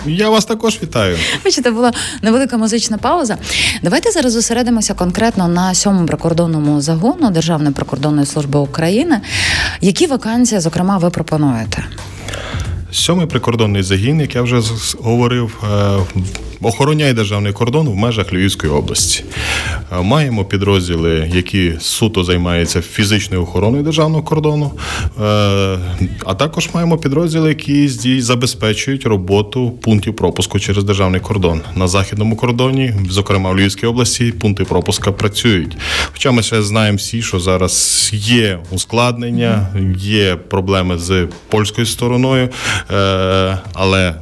Я 0.05 0.29
вас 0.29 0.45
також 0.45 0.79
вітаю. 0.83 1.17
Бачите, 1.45 1.71
була 1.71 1.93
невелика 2.21 2.57
музична 2.57 2.97
пауза. 2.97 3.37
Давайте 3.83 4.11
зараз 4.11 4.33
зосередимося 4.33 4.93
конкретно 4.93 5.47
на 5.47 5.73
сьомому 5.73 6.07
прикордонному 6.07 6.81
загону 6.81 7.29
Державної 7.31 7.73
прикордонної 7.73 8.25
служби 8.25 8.59
України. 8.59 9.21
Які 9.81 10.07
вакансії, 10.07 10.61
зокрема, 10.61 10.97
ви 10.97 11.09
пропонуєте? 11.09 11.85
Сьомий 12.91 13.27
прикордонний 13.27 13.83
загін, 13.83 14.21
як 14.21 14.35
я 14.35 14.41
вже 14.41 14.61
говорив, 14.99 15.63
е, 15.63 15.97
охороняє 16.61 17.13
державний 17.13 17.53
кордон 17.53 17.89
в 17.89 17.95
межах 17.95 18.33
Львівської 18.33 18.73
області. 18.73 19.23
Е, 19.91 20.01
маємо 20.01 20.45
підрозділи, 20.45 21.31
які 21.35 21.73
суто 21.79 22.23
займаються 22.23 22.81
фізичною 22.81 23.43
охороною 23.43 23.83
державного 23.83 24.23
кордону, 24.23 24.71
е, 24.75 25.21
а 26.25 26.33
також 26.37 26.69
маємо 26.73 26.97
підрозділи, 26.97 27.49
які 27.49 27.89
забезпечують 28.21 29.05
роботу 29.05 29.71
пунктів 29.71 30.15
пропуску 30.15 30.59
через 30.59 30.83
державний 30.83 31.21
кордон 31.21 31.61
на 31.75 31.87
західному 31.87 32.35
кордоні, 32.35 32.93
зокрема 33.09 33.51
в 33.51 33.57
Львівській 33.57 33.85
області, 33.85 34.31
пункти 34.31 34.63
пропуска 34.63 35.11
працюють. 35.11 35.77
Хоча 36.13 36.31
ми 36.31 36.43
ще 36.43 36.61
знаємо 36.61 36.97
всі, 36.97 37.21
що 37.21 37.39
зараз 37.39 38.09
є 38.13 38.59
ускладнення, 38.71 39.67
є 39.97 40.35
проблеми 40.35 40.97
з 40.97 41.27
польською 41.49 41.87
стороною, 41.87 42.49
е, 42.91 43.57
але 43.73 44.15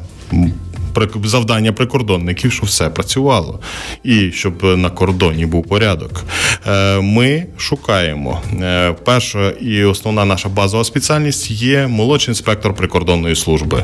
завдання 1.24 1.72
прикордонників, 1.72 2.52
щоб 2.52 2.66
все 2.66 2.90
працювало, 2.90 3.60
і 4.04 4.32
щоб 4.32 4.64
на 4.64 4.90
кордоні 4.90 5.46
був 5.46 5.68
порядок. 5.68 6.24
Е, 6.68 7.02
ми 7.02 7.46
шукаємо 7.58 8.42
е, 8.62 8.96
перша 9.06 9.50
і 9.50 9.84
основна 9.84 10.26
наша 10.26 10.50
базова 10.50 10.84
спеціальність 10.84 11.52
є 11.52 11.88
молодший 11.88 12.32
інспектор 12.32 12.74
прикордонної 12.74 13.36
служби. 13.36 13.84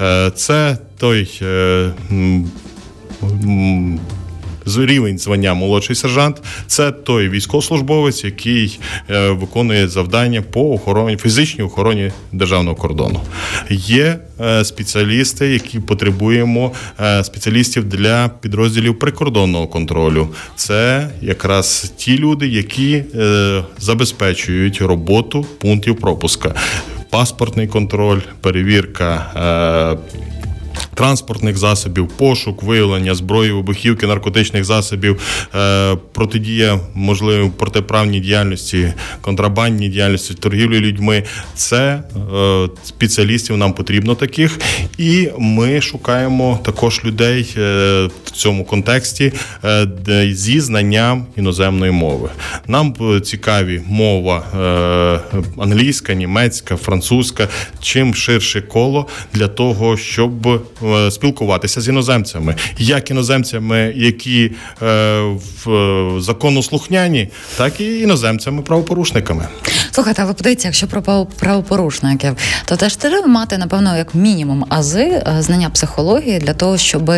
Е, 0.00 0.30
це 0.30 0.78
той 0.98 1.28
рівень 4.66 5.18
звання 5.18 5.54
молодший 5.54 5.96
сержант 5.96 6.42
це 6.66 6.92
той 6.92 7.28
військовослужбовець, 7.28 8.24
який 8.24 8.80
е, 9.10 9.30
виконує 9.30 9.88
завдання 9.88 10.42
по 10.42 10.74
охороні 10.74 11.16
фізичній 11.16 11.64
охороні 11.64 12.12
державного 12.32 12.76
кордону. 12.76 13.20
Є 13.70 14.18
е, 14.40 14.64
спеціалісти, 14.64 15.48
які 15.48 15.80
потребуємо 15.80 16.72
е, 17.00 17.24
спеціалістів 17.24 17.84
для 17.84 18.28
підрозділів 18.40 18.98
прикордонного 18.98 19.66
контролю. 19.66 20.28
Це 20.56 21.08
якраз 21.20 21.92
ті 21.96 22.18
люди, 22.18 22.48
які 22.48 23.04
забезпечують 23.78 24.80
роботу 24.80 25.46
пунктів 25.58 25.96
пропуска. 25.96 26.54
Паспортний 27.10 27.66
контроль, 27.66 28.20
перевірка 28.40 29.98
транспортних 30.94 31.58
засобів, 31.58 32.08
пошук, 32.08 32.62
виявлення 32.62 33.14
зброї, 33.14 33.52
вибухівки, 33.52 34.06
наркотичних 34.06 34.64
засобів, 34.64 35.20
е, 35.54 35.96
протидія 36.12 36.80
можливо 36.94 37.50
протиправній 37.50 38.20
діяльності, 38.20 38.92
контрабандній 39.20 39.88
діяльності, 39.88 40.34
торгівлі 40.34 40.80
людьми. 40.80 41.22
Це 41.54 42.02
е, 42.34 42.68
спеціалістів 42.84 43.56
нам 43.56 43.72
потрібно 43.72 44.14
таких, 44.14 44.58
і 44.98 45.28
ми 45.38 45.80
шукаємо 45.80 46.60
також 46.64 47.04
людей 47.04 47.54
е, 47.56 47.60
в 48.24 48.30
цьому 48.30 48.64
контексті 48.64 49.32
зі 50.30 50.60
знанням 50.60 51.26
іноземної 51.36 51.92
мови. 51.92 52.28
Нам 52.66 52.94
цікаві 53.22 53.82
мова 53.86 54.42
англійська, 55.58 56.14
німецька, 56.14 56.76
французька. 56.76 57.48
Чим 57.80 58.14
ширше 58.14 58.60
коло 58.60 59.08
для 59.32 59.48
того, 59.48 59.96
щоб 59.96 60.62
спілкуватися 61.10 61.80
з 61.80 61.88
іноземцями, 61.88 62.54
як 62.78 63.10
іноземцями, 63.10 63.92
які 63.96 64.44
е, 64.44 65.20
в 65.64 65.70
е, 65.70 66.20
законослухняні, 66.20 67.28
так 67.56 67.80
і 67.80 68.06
іноземцями-правопорушниками. 68.06 69.44
Слухайте, 69.90 70.22
але 70.22 70.32
подивіться, 70.32 70.68
якщо 70.68 70.86
про 70.86 71.26
правопорушників, 71.38 72.36
то 72.64 72.76
теж 72.76 72.96
треба 72.96 73.26
мати 73.26 73.58
напевно 73.58 73.96
як 73.96 74.14
мінімум 74.14 74.66
ази 74.68 75.22
знання 75.38 75.70
психології 75.70 76.38
для 76.38 76.54
того, 76.54 76.78
щоб 76.78 77.12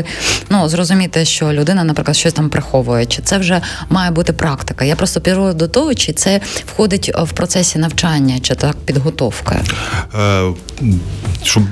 ну 0.51 0.69
зрозуміти, 0.69 1.25
що 1.25 1.53
людина, 1.53 1.85
наприклад, 1.85 2.17
щось 2.17 2.33
там 2.33 2.51
приховує, 2.51 3.07
чи 3.07 3.23
це 3.23 3.39
вже 3.39 3.61
має 3.89 4.11
бути 4.11 4.33
практика. 4.33 4.85
Я 4.85 4.97
просто 4.97 5.21
піду 5.21 5.53
до 5.53 5.69
того, 5.69 5.95
чи 5.95 6.13
це 6.13 6.41
входить 6.67 7.13
в 7.19 7.33
процесі 7.33 7.79
навчання, 7.79 8.39
чи 8.41 8.55
так 8.55 8.77
підготовка. 8.85 9.61
Е, 10.15 10.53
щоб 11.43 11.63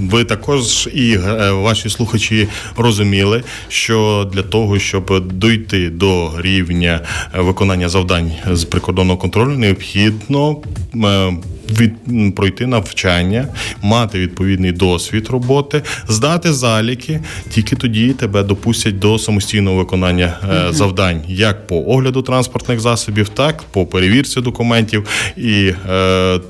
ви 0.00 0.24
також 0.24 0.88
і 0.94 1.18
Е, 1.28 1.37
ваші 1.38 1.88
слухачі 1.88 2.48
розуміли, 2.76 3.42
що 3.68 4.28
для 4.32 4.42
того, 4.42 4.78
щоб 4.78 5.28
дойти 5.32 5.90
до 5.90 6.30
рівня 6.40 7.00
е, 7.34 7.40
виконання 7.40 7.88
завдань 7.88 8.32
з 8.52 8.64
прикордонного 8.64 9.18
контролю, 9.18 9.58
необхідно 9.58 10.56
е, 10.94 11.36
від 11.80 11.92
пройти 12.34 12.66
навчання, 12.66 13.48
мати 13.82 14.18
відповідний 14.18 14.72
досвід 14.72 15.28
роботи, 15.28 15.82
здати 16.08 16.52
заліки. 16.52 17.20
Тільки 17.50 17.76
тоді 17.76 18.12
тебе 18.12 18.42
допустять 18.42 18.98
до 18.98 19.18
самостійного 19.18 19.76
виконання 19.76 20.38
mm-hmm. 20.42 20.72
завдань, 20.72 21.22
як 21.28 21.66
по 21.66 21.76
огляду 21.76 22.22
транспортних 22.22 22.80
засобів, 22.80 23.28
так 23.28 23.62
по 23.70 23.86
перевірці 23.86 24.40
документів 24.40 25.06
і. 25.36 25.72
Е, 25.90 26.40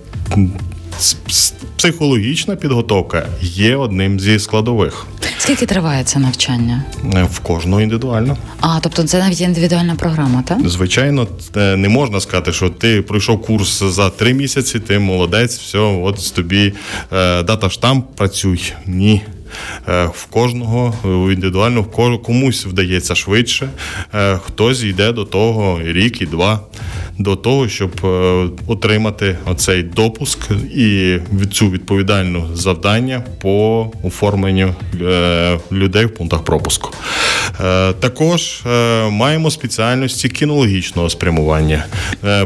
психологічна 1.79 2.57
підготовка 2.57 3.27
є 3.43 3.77
одним 3.77 4.21
зі 4.21 4.38
складових. 4.38 5.07
Скільки 5.38 5.67
триває 5.67 6.05
це 6.05 6.19
навчання? 6.19 6.85
Е, 7.14 7.29
в 7.33 7.38
кожного 7.38 7.81
індивідуально. 7.81 8.37
А 8.61 8.81
тобто 8.81 9.03
це 9.03 9.19
навіть 9.19 9.41
індивідуальна 9.41 9.95
програма, 9.95 10.43
так? 10.43 10.69
Звичайно, 10.69 11.27
е, 11.57 11.77
не 11.77 11.88
можна 11.88 12.21
сказати, 12.21 12.53
що 12.53 12.71
ти 12.71 13.03
пройшов 13.03 13.43
курс 13.43 13.83
за 13.83 14.11
три 14.11 14.35
місяці, 14.35 14.81
ти 14.81 14.99
молодець, 14.99 15.59
все, 15.59 15.79
от 15.79 16.35
тобі 16.35 16.73
е, 17.12 17.43
дата 17.43 17.71
штамп 17.71 18.07
працюй. 18.17 18.73
Ні. 18.87 19.23
В 19.87 20.26
кожного 20.30 20.94
індивідуально 21.04 21.82
в 21.82 22.22
комусь 22.22 22.66
вдається 22.66 23.14
швидше, 23.14 23.70
хтось 24.44 24.82
йде 24.82 25.12
до 25.12 25.24
того 25.24 25.80
рік 25.82 26.22
і 26.22 26.26
два 26.26 26.61
до 27.18 27.37
того, 27.37 27.68
щоб 27.68 27.90
е, 28.04 28.08
отримати 28.66 29.38
оцей 29.46 29.82
допуск 29.82 30.38
і 30.74 31.18
цю 31.52 31.70
відповідальну 31.70 32.48
завдання 32.54 33.22
по 33.42 33.87
оформленню 34.02 34.74
е, 35.00 35.58
людей 35.72 36.04
в 36.04 36.14
пунктах 36.14 36.44
пропуску. 36.44 36.90
Е, 37.61 37.92
також 37.92 38.62
маємо 39.11 39.50
спеціальності 39.50 40.28
кінологічного 40.28 41.11
спрямування. 41.11 41.84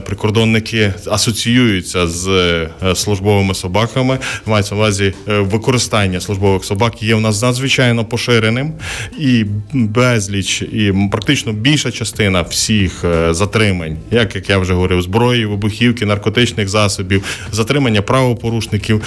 Прикордонники 0.07 0.95
асоціюються 1.11 2.07
з 2.07 2.67
службовими 2.95 3.55
собаками. 3.55 4.19
Мається 4.47 4.75
на 4.75 4.81
увазі 4.81 5.15
використання 5.27 6.21
службових 6.21 6.65
собак 6.65 6.92
є 7.01 7.15
в 7.15 7.21
нас 7.21 7.43
надзвичайно 7.43 8.05
поширеним 8.05 8.73
і 9.19 9.45
безліч, 9.73 10.63
і 10.63 10.95
практично 11.11 11.53
більша 11.53 11.91
частина 11.91 12.43
всіх 12.43 13.05
затримань, 13.31 13.97
як 14.11 14.35
як 14.35 14.49
я 14.49 14.59
вже 14.59 14.75
говорив, 14.75 15.03
зброї, 15.03 15.47
вибухівки, 15.47 16.07
наркотичних 16.07 16.69
засобів, 16.69 17.25
затримання 17.53 18.03
правопорушників 18.03 19.03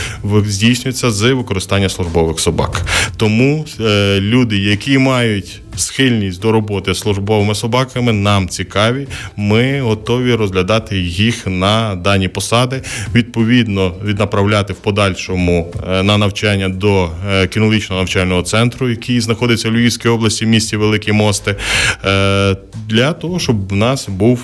здійснюється 0.45 1.12
з 1.12 1.34
використання 1.34 1.89
службових 1.89 2.39
собак. 2.39 2.86
Тому 3.17 3.65
е, 3.80 4.19
люди, 4.21 4.58
які 4.58 4.98
мають 4.98 5.62
схильність 5.76 6.42
до 6.42 6.52
роботи 6.52 6.94
з 6.94 7.00
службовими 7.00 7.56
собаками 7.56 8.14
нам 8.14 8.50
цікаві. 8.50 9.08
Ми 9.38 9.82
готові 9.82 10.34
розглядати 10.34 10.98
їх 11.00 11.48
на 11.48 11.96
дані 11.96 12.28
посади, 12.28 12.82
відповідно 13.16 13.94
віднаправляти 14.06 14.74
в 14.74 14.76
подальшому 14.76 15.74
е, 15.90 16.04
на 16.04 16.18
навчання 16.18 16.70
до 16.70 17.10
е, 17.30 17.48
кінологічного 17.48 18.02
навчального 18.02 18.42
центру, 18.42 18.90
який 18.90 19.22
знаходиться 19.22 19.70
в 19.70 19.74
Львівській 19.74 20.10
області, 20.10 20.46
в 20.46 20.48
місті 20.48 20.78
Великі 20.78 21.12
Мости, 21.12 21.56
е, 22.06 22.56
для 22.88 23.14
того, 23.14 23.40
щоб 23.40 23.70
в 23.70 23.76
нас 23.76 24.10
був 24.10 24.40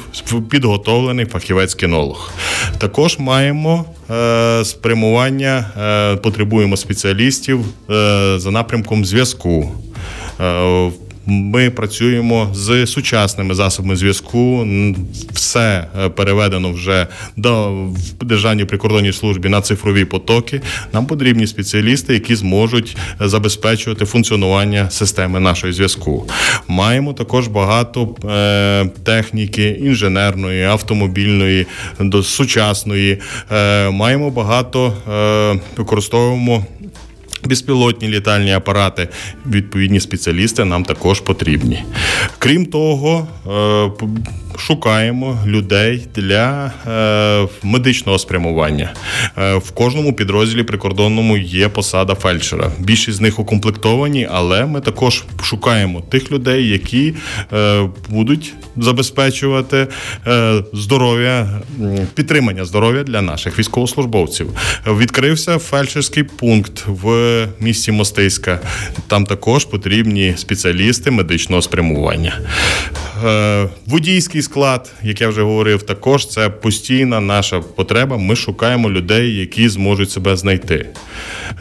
підготовлений 0.49 1.25
фахівець-кінолог. 1.25 2.31
Також 2.77 3.19
маємо. 3.19 3.85
Спрямування 4.63 5.65
потребуємо 6.23 6.77
спеціалістів 6.77 7.65
за 8.37 8.51
напрямком 8.51 9.05
зв'язку 9.05 9.71
Ми 11.31 11.69
працюємо 11.69 12.49
з 12.53 12.85
сучасними 12.87 13.55
засобами 13.55 13.95
зв'язку. 13.95 14.67
Все 15.33 15.87
е, 15.99 16.09
переведено 16.09 16.71
вже 16.71 17.07
до 17.37 17.85
державній 18.21 18.65
прикордонній 18.65 19.13
службі 19.13 19.49
на 19.49 19.61
цифрові 19.61 20.05
потоки. 20.05 20.61
Нам 20.93 21.05
потрібні 21.05 21.47
спеціалісти, 21.47 22.13
які 22.13 22.35
зможуть 22.35 22.97
забезпечувати 23.19 24.05
функціонування 24.05 24.89
системи 24.89 25.39
нашої 25.39 25.73
зв'язку. 25.73 26.27
Маємо 26.67 27.13
також 27.13 27.47
багато 27.47 28.15
е, 28.29 28.89
техніки 29.03 29.69
інженерної, 29.69 30.63
автомобільної, 30.63 31.67
до 31.99 32.23
сучасної. 32.23 33.19
Е, 33.51 33.89
маємо 33.89 34.29
багато 34.29 34.93
е, 35.11 35.59
використовуємо. 35.77 36.65
Безпілотні 37.45 38.07
літальні 38.07 38.53
апарати, 38.53 39.07
відповідні 39.45 39.99
спеціалісти 39.99 40.65
нам 40.65 40.83
також 40.83 41.19
потрібні. 41.19 41.83
Крім 42.37 42.65
того, 42.65 43.27
е, 43.47 43.91
шукаємо 44.57 45.39
людей 45.45 46.07
для 46.15 46.71
е, 46.87 47.47
медичного 47.63 48.19
спрямування. 48.19 48.93
Е, 49.37 49.55
в 49.55 49.71
кожному 49.71 50.13
підрозділі 50.13 50.63
прикордонному 50.63 51.37
є 51.37 51.69
посада 51.69 52.15
фельдшера. 52.15 52.71
Більшість 52.79 53.17
з 53.17 53.21
них 53.21 53.39
укомплектовані, 53.39 54.27
але 54.31 54.65
ми 54.65 54.81
також 54.81 55.23
шукаємо 55.43 56.01
тих 56.01 56.31
людей, 56.31 56.69
які 56.69 57.13
будуть 58.09 58.53
забезпечувати 58.77 59.87
здоров'я, 60.73 61.61
підтримання 62.13 62.65
здоров'я 62.65 63.03
для 63.03 63.21
наших 63.21 63.59
військовослужбовців. 63.59 64.49
Відкрився 64.87 65.57
фельдшерський 65.57 66.23
пункт 66.23 66.83
в 66.87 67.47
місті 67.59 67.91
Мостиська. 67.91 68.59
Там 69.07 69.25
також 69.25 69.65
потрібні 69.65 70.33
спеціалісти 70.37 71.11
медичного 71.11 71.61
спрямування. 71.61 72.39
Е, 73.25 73.69
водійський 74.41 74.51
склад, 74.51 74.93
як 75.03 75.21
я 75.21 75.27
вже 75.27 75.41
говорив, 75.41 75.83
також 75.83 76.27
це 76.27 76.49
постійна 76.49 77.19
наша 77.19 77.61
потреба. 77.61 78.17
Ми 78.17 78.35
шукаємо 78.35 78.89
людей, 78.89 79.35
які 79.35 79.69
зможуть 79.69 80.11
себе 80.11 80.35
знайти. 80.35 80.85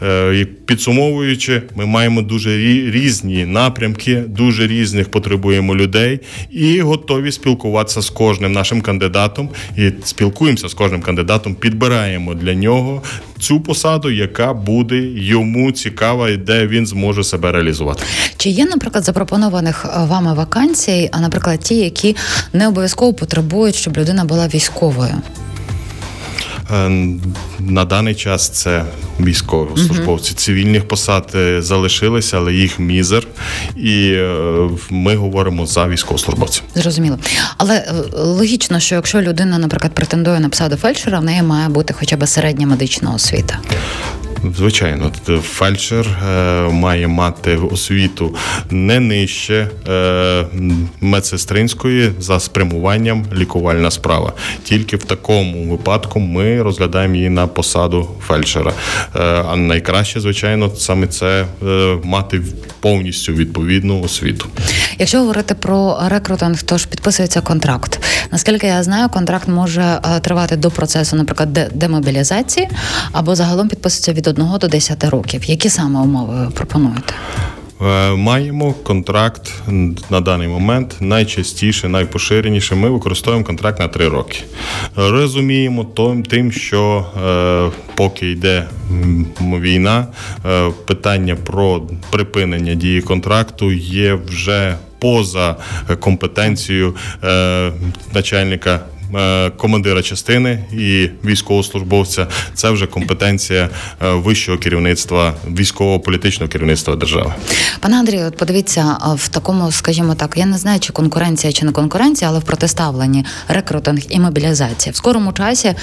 Е, 0.03 0.47
підсумовуючи, 0.65 1.61
ми 1.75 1.85
маємо 1.85 2.21
дуже 2.21 2.57
різні 2.91 3.45
напрямки, 3.45 4.23
дуже 4.27 4.67
різних 4.67 5.11
потребуємо 5.11 5.75
людей 5.75 6.19
і 6.51 6.81
готові 6.81 7.31
спілкуватися 7.31 8.01
з 8.01 8.09
кожним 8.09 8.51
нашим 8.51 8.81
кандидатом. 8.81 9.49
І 9.77 9.91
спілкуємося 10.03 10.69
з 10.69 10.73
кожним 10.73 11.01
кандидатом, 11.01 11.55
підбираємо 11.55 12.33
для 12.33 12.53
нього 12.53 13.01
цю 13.41 13.59
посаду, 13.59 14.11
яка 14.11 14.53
буде 14.53 14.97
йому 15.15 15.71
цікава 15.71 16.29
і 16.29 16.37
де 16.37 16.67
він 16.67 16.87
зможе 16.87 17.23
себе 17.23 17.51
реалізувати. 17.51 18.03
Чи 18.37 18.49
є, 18.49 18.65
наприклад, 18.65 19.03
запропонованих 19.03 19.85
е, 19.85 20.05
вами 20.05 20.33
вакансій, 20.33 21.09
а 21.11 21.19
наприклад, 21.19 21.59
ті, 21.59 21.75
які 21.75 22.15
не 22.53 22.67
обов'язково 22.67 23.13
потребують, 23.13 23.75
щоб 23.75 23.97
людина 23.97 24.25
була 24.25 24.47
військовою? 24.47 25.13
Е, 26.73 26.89
на 27.59 27.85
даний 27.85 28.15
час 28.15 28.49
це 28.49 28.85
військовослужбовці. 29.19 30.33
Цивільних 30.33 30.87
посад 30.87 31.31
е, 31.35 31.61
залишилися, 31.61 32.37
але 32.37 32.53
їх 32.53 32.79
мізер, 32.79 33.27
і 33.75 34.17
ми 34.89 35.15
говоримо 35.15 35.65
за 35.65 35.87
військовослужбовців. 35.87 36.63
Зрозуміло, 36.75 37.17
але 37.57 37.85
логічно, 38.13 38.79
що 38.79 38.95
якщо 38.95 39.21
людина, 39.21 39.57
наприклад, 39.57 39.93
претендує 39.93 40.39
на 40.39 40.49
посаду 40.49 40.75
фельдшера, 40.75 41.19
в 41.19 41.23
неї 41.23 41.41
має 41.41 41.69
бути 41.69 41.93
хоча 41.93 42.17
б 42.17 42.27
середня 42.27 42.67
медична 42.67 43.13
освіта. 43.13 43.59
Звичайно, 44.57 45.11
фельдшер 45.41 46.07
е, 46.07 46.61
має 46.69 47.07
мати 47.07 47.55
освіту 47.55 48.35
не 48.69 48.99
нижче 48.99 49.69
е, 49.87 50.45
медсестринської 51.01 52.11
за 52.19 52.39
спрямуванням 52.39 53.25
лікувальна 53.35 53.91
справа. 53.91 54.33
Тільки 54.63 54.97
в 54.97 55.03
такому 55.03 55.71
випадку 55.71 56.19
ми 56.19 56.61
розглядаємо 56.61 57.15
її 57.15 57.29
на 57.29 57.47
посаду 57.47 58.09
фельдшера. 58.27 58.73
Е, 59.15 59.19
а 59.23 59.55
найкраще, 59.55 60.19
звичайно, 60.19 60.71
саме 60.75 61.07
це 61.07 61.45
мати 62.03 62.41
повністю 62.79 63.33
відповідну 63.33 64.01
освіту. 64.01 64.45
Якщо 65.01 65.19
говорити 65.19 65.55
про 65.55 65.97
рекрутинг, 66.07 66.63
то 66.63 66.77
ж 66.77 66.87
підписується 66.87 67.41
контракт. 67.41 67.99
Наскільки 68.31 68.67
я 68.67 68.83
знаю, 68.83 69.09
контракт 69.09 69.47
може 69.47 69.99
тривати 70.21 70.55
до 70.55 70.71
процесу, 70.71 71.15
наприклад, 71.15 71.53
демобілізації 71.73 72.69
або 73.11 73.35
загалом 73.35 73.67
підписується 73.67 74.13
від 74.13 74.27
1 74.27 74.45
до 74.59 74.67
10 74.67 75.03
років. 75.03 75.43
Які 75.45 75.69
саме 75.69 75.99
умови 75.99 76.45
ви 76.45 76.51
пропонуєте? 76.51 77.13
Е, 77.81 78.15
маємо 78.15 78.73
контракт 78.73 79.53
на 80.09 80.21
даний 80.21 80.47
момент. 80.47 80.95
Найчастіше, 80.99 81.89
найпоширеніше. 81.89 82.75
Ми 82.75 82.89
використовуємо 82.89 83.45
контракт 83.45 83.79
на 83.79 83.87
три 83.87 84.07
роки. 84.07 84.39
Розуміємо 84.95 85.83
тим, 86.29 86.51
що 86.51 87.05
е, 87.23 87.69
поки 87.95 88.31
йде 88.31 88.67
війна, 89.41 90.07
е, 90.45 90.71
питання 90.87 91.35
про 91.35 91.81
припинення 92.09 92.73
дії 92.73 93.01
контракту 93.01 93.71
є 93.71 94.13
вже 94.13 94.75
поза 95.01 95.55
компетенцією 95.99 96.95
начальника 98.13 98.75
Е, 98.75 99.00
командира 99.57 100.01
частини 100.01 100.59
і 100.73 101.09
військовослужбовця. 101.25 102.27
Це 102.53 102.71
вже 102.71 102.87
компетенція 102.87 103.69
е, 104.01 104.11
вищого 104.11 104.57
керівництва, 104.57 105.33
військово-політичного 105.47 106.51
керівництва 106.51 106.95
держави. 106.95 107.33
Пане 107.79 107.99
Андрію, 107.99 108.25
от 108.27 108.37
подивіться 108.37 108.97
в 109.15 109.27
такому, 109.27 109.71
скажімо 109.71 110.15
так, 110.15 110.37
я 110.37 110.45
не 110.45 110.57
знаю, 110.57 110.79
чи 110.79 110.93
конкуренція 110.93 111.53
чи 111.53 111.65
не 111.65 111.71
конкуренція, 111.71 112.29
але 112.29 112.39
в 112.39 112.43
протиставленні 112.43 113.25
рекрутинг 113.47 114.01
і 114.09 114.19
мобілізація 114.19 114.93
в 114.93 114.95
скорому 114.95 115.33
часі, 115.33 115.67
е, 115.67 115.75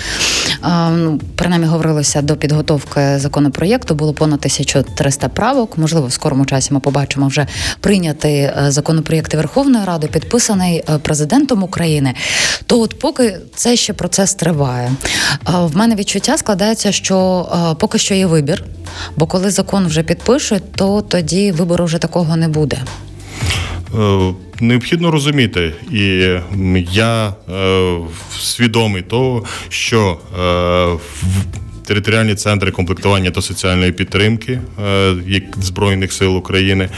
ну 0.90 1.20
принаймні 1.36 1.66
говорилося 1.68 2.22
до 2.22 2.36
підготовки 2.36 3.18
законопроєкту. 3.18 3.94
Було 3.94 4.12
понад 4.12 4.38
1300 4.38 5.28
правок. 5.28 5.78
Можливо, 5.78 6.06
в 6.06 6.12
скорому 6.12 6.46
часі 6.46 6.74
ми 6.74 6.80
побачимо 6.80 7.28
вже 7.28 7.46
прийнятий 7.80 8.50
законопроєкт 8.66 9.34
Верховної 9.34 9.84
Ради, 9.84 10.06
підписаний 10.06 10.84
президентом 11.02 11.62
України. 11.62 12.14
То, 12.66 12.80
от 12.80 12.98
поки 12.98 13.17
поки 13.18 13.36
це 13.54 13.76
ще 13.76 13.92
процес 13.92 14.34
триває. 14.34 14.92
В 15.46 15.76
мене 15.76 15.94
відчуття 15.94 16.38
складається, 16.38 16.92
що 16.92 17.46
поки 17.80 17.98
що 17.98 18.14
є 18.14 18.26
вибір, 18.26 18.64
бо 19.16 19.26
коли 19.26 19.50
закон 19.50 19.86
вже 19.86 20.02
підпишуть, 20.02 20.72
то 20.72 21.02
тоді 21.02 21.52
вибору 21.52 21.84
вже 21.84 21.98
такого 21.98 22.36
не 22.36 22.48
буде. 22.48 22.82
Е, 23.98 24.34
необхідно 24.60 25.10
розуміти, 25.10 25.74
і 25.92 25.98
я 26.92 27.28
е, 27.28 27.96
свідомий 28.40 29.02
того, 29.02 29.44
що 29.68 30.18
е, 30.40 30.98
територіальні 31.86 32.34
центри 32.34 32.70
комплектування 32.70 33.30
та 33.30 33.42
соціальної 33.42 33.92
підтримки 33.92 34.60
е, 34.84 35.42
збройних 35.60 36.12
сил 36.12 36.36
України 36.36 36.88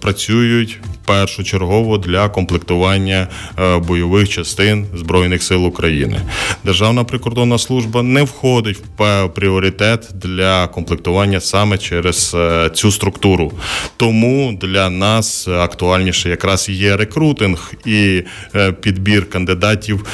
працюють 0.00 0.78
першочергово 1.08 1.98
для 1.98 2.28
комплектування 2.28 3.28
е, 3.58 3.78
бойових 3.78 4.28
частин 4.28 4.86
збройних 4.94 5.42
сил 5.42 5.66
України. 5.66 6.20
Державна 6.64 7.04
прикордонна 7.04 7.58
служба 7.58 8.02
не 8.02 8.22
входить 8.22 8.78
в 8.98 9.28
пріоритет 9.28 10.08
для 10.14 10.66
комплектування 10.66 11.40
саме 11.40 11.78
через 11.78 12.36
цю 12.74 12.92
структуру. 12.92 13.52
Тому 13.96 14.58
для 14.60 14.90
нас 14.90 15.48
актуальніше 15.48 16.28
якраз 16.28 16.68
є 16.68 16.96
рекрутинг 16.96 17.72
і 17.86 18.22
підбір 18.80 19.30
кандидатів 19.30 20.06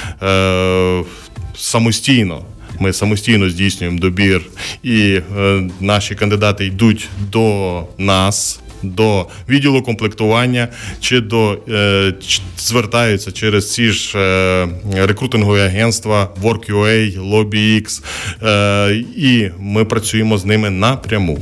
самостійно. 1.56 2.44
Ми 2.80 2.92
самостійно 2.92 3.50
здійснюємо 3.50 3.98
добір, 3.98 4.42
і 4.82 5.20
е, 5.38 5.62
наші 5.80 6.14
кандидати 6.14 6.66
йдуть 6.66 7.08
до 7.32 7.82
нас. 7.98 8.60
До 8.84 9.26
відділу 9.48 9.82
комплектування 9.82 10.68
чи 11.00 11.20
до 11.20 11.58
е, 11.68 12.14
звертаються 12.58 13.32
через 13.32 13.72
ці 13.72 13.90
ж 13.90 14.18
е, 14.18 14.68
рекрутингові 14.94 15.60
агентства 15.60 16.28
WorkUA, 16.42 17.20
LobbyX, 17.30 18.02
е, 18.42 18.94
і 19.16 19.50
ми 19.58 19.84
працюємо 19.84 20.38
з 20.38 20.44
ними 20.44 20.70
напряму. 20.70 21.38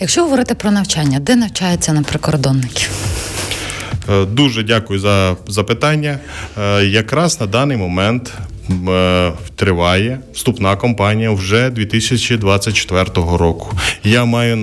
Якщо 0.00 0.22
говорити 0.22 0.54
про 0.54 0.70
навчання, 0.70 1.20
де 1.20 1.36
навчаються 1.36 1.92
на 1.92 2.02
прикордонників? 2.02 2.90
Е, 4.10 4.24
дуже 4.24 4.62
дякую 4.62 5.00
за 5.00 5.36
запитання. 5.46 6.18
Е, 6.58 6.84
якраз 6.84 7.40
на 7.40 7.46
даний 7.46 7.76
момент 7.76 8.32
Е, 8.88 9.32
триває 9.56 10.20
вступна 10.34 10.76
кампанія 10.76 11.30
вже 11.30 11.70
2024 11.70 13.04
року. 13.14 13.70
Я 14.04 14.24
маю 14.24 14.56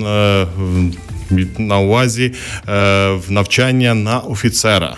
на, 1.58 1.78
увазі 1.78 2.32
е, 2.68 3.18
навчання 3.28 3.94
на 3.94 4.18
офіцера. 4.18 4.96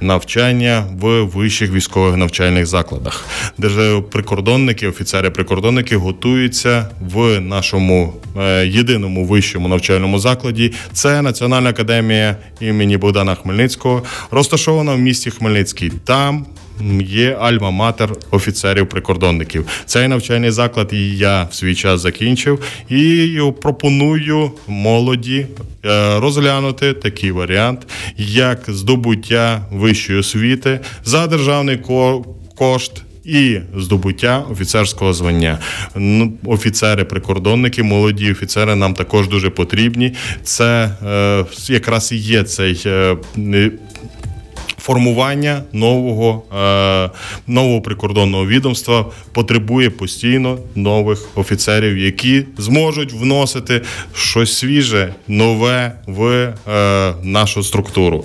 навчання 0.00 0.84
в 1.00 1.22
вищих 1.22 1.72
військових 1.72 2.16
навчальних 2.16 2.66
закладах. 2.66 3.26
Державні 3.58 4.02
прикордонники, 4.02 4.88
офіцери 4.88 5.30
прикордонники 5.30 5.96
готуються 5.96 6.88
в 7.00 7.40
нашому 7.40 8.14
е, 8.38 8.66
єдиному 8.66 9.24
вищому 9.24 9.68
навчальному 9.68 10.18
закладі. 10.18 10.72
Це 10.92 11.22
Національна 11.22 11.70
академія 11.70 12.36
імені 12.60 12.96
Богдана 12.96 13.34
Хмельницького, 13.34 14.02
розташована 14.30 14.94
в 14.94 14.98
місті 14.98 15.30
Хмельницький. 15.30 15.92
Там 16.04 16.46
є 17.02 17.34
альма-матер 17.34 18.08
офіцерів-прикордонників. 18.30 19.66
Цей 19.86 20.08
навчальний 20.08 20.50
заклад 20.50 20.88
і 20.92 21.16
я 21.16 21.42
в 21.50 21.54
свій 21.54 21.74
час 21.74 22.00
закінчив 22.00 22.62
і 22.88 23.40
пропоную 23.62 24.50
молоді 24.66 25.46
е, 25.84 26.20
розглянути 26.20 26.92
такий 26.92 27.30
варіант, 27.30 27.86
як 28.16 28.60
здобуття 28.68 29.62
вищої 29.72 30.18
освіти 30.18 30.80
за 31.04 31.26
державний 31.26 31.80
кошт. 32.56 33.02
І 33.28 33.58
здобуття 33.76 34.44
офіцерського 34.50 35.12
звання. 35.12 35.58
Офіцери-прикордонники, 36.44 37.82
молоді 37.82 38.32
офіцери 38.32 38.74
нам 38.74 38.94
також 38.94 39.28
дуже 39.28 39.50
потрібні. 39.50 40.14
Це 40.42 40.90
е, 41.06 41.44
якраз 41.72 42.12
і 42.12 42.16
є 42.16 42.42
цей 42.44 42.82
е, 42.86 43.16
формування 44.88 45.62
нового 45.72 46.42
е, 46.58 47.10
нового 47.46 47.80
прикордонного 47.80 48.46
відомства 48.46 49.06
потребує 49.32 49.90
постійно 49.90 50.58
нових 50.74 51.28
офіцерів, 51.34 51.98
які 51.98 52.44
зможуть 52.58 53.12
вносити 53.12 53.82
щось 54.14 54.56
свіже, 54.56 55.14
нове 55.28 55.92
в 56.06 56.24
е, 56.68 57.14
нашу 57.22 57.62
структуру. 57.62 58.24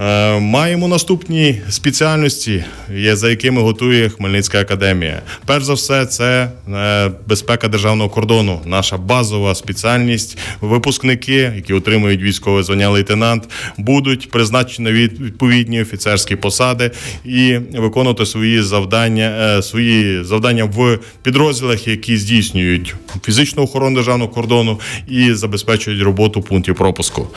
Е, 0.00 0.40
маємо 0.40 0.88
наступні 0.88 1.60
спеціальності, 1.68 2.64
за 3.12 3.30
якими 3.30 3.62
готує 3.62 4.08
Хмельницька 4.08 4.60
академія. 4.60 5.22
Перш 5.46 5.64
за 5.64 5.74
все, 5.74 6.06
це 6.06 6.50
е, 6.74 7.10
безпека 7.26 7.68
державного 7.68 8.10
кордону, 8.10 8.60
наша 8.64 8.96
базова 8.96 9.54
спеціальність. 9.54 10.38
Випускники, 10.60 11.52
які 11.56 11.74
отримують 11.74 12.22
військове 12.22 12.62
звання 12.62 12.90
лейтенант, 12.90 13.48
будуть 13.76 14.30
призначені 14.30 14.90
відповідні 14.90 15.82
офіцерські 15.82 16.36
посади 16.36 16.90
і 17.24 17.58
виконувати 17.72 18.26
свої 18.26 18.62
завдання, 18.62 19.56
е, 19.58 19.62
свої 19.62 20.24
завдання 20.24 20.64
в 20.64 20.98
підрозділах, 21.22 21.88
які 21.88 22.16
здійснюють 22.16 22.94
фізичну 23.24 23.62
охорону 23.62 23.96
державного 23.96 24.32
кордону 24.32 24.80
і 25.08 25.34
забезпечують 25.34 26.02
роботу 26.02 26.42
пунктів 26.42 26.74
пропуску. 26.74 27.28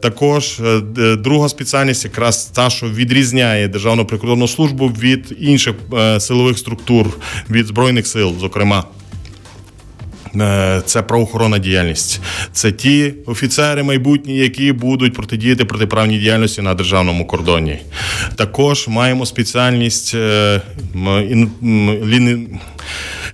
Також 0.00 0.60
друга 1.18 1.48
спеціальність 1.48 1.59
спеціальність 1.60 2.04
якраз 2.04 2.44
та, 2.44 2.70
що 2.70 2.86
відрізняє 2.86 3.68
Державну 3.68 4.04
прикордонну 4.04 4.48
службу 4.48 4.88
від 4.88 5.36
інших 5.40 5.74
е, 5.94 6.20
силових 6.20 6.58
структур, 6.58 7.06
від 7.50 7.66
збройних 7.66 8.06
сил, 8.06 8.34
зокрема. 8.40 8.84
Е, 10.36 10.82
це 10.86 11.02
правоохоронна 11.02 11.58
діяльність, 11.58 12.20
це 12.52 12.72
ті 12.72 13.14
офіцери 13.26 13.82
майбутні, 13.82 14.36
які 14.36 14.72
будуть 14.72 15.14
протидіяти 15.14 15.64
протиправній 15.64 16.18
діяльності 16.18 16.62
на 16.62 16.74
державному 16.74 17.26
кордоні. 17.26 17.78
Також 18.36 18.88
маємо 18.88 19.26
спеціальність 19.26 20.14
е, 20.14 20.60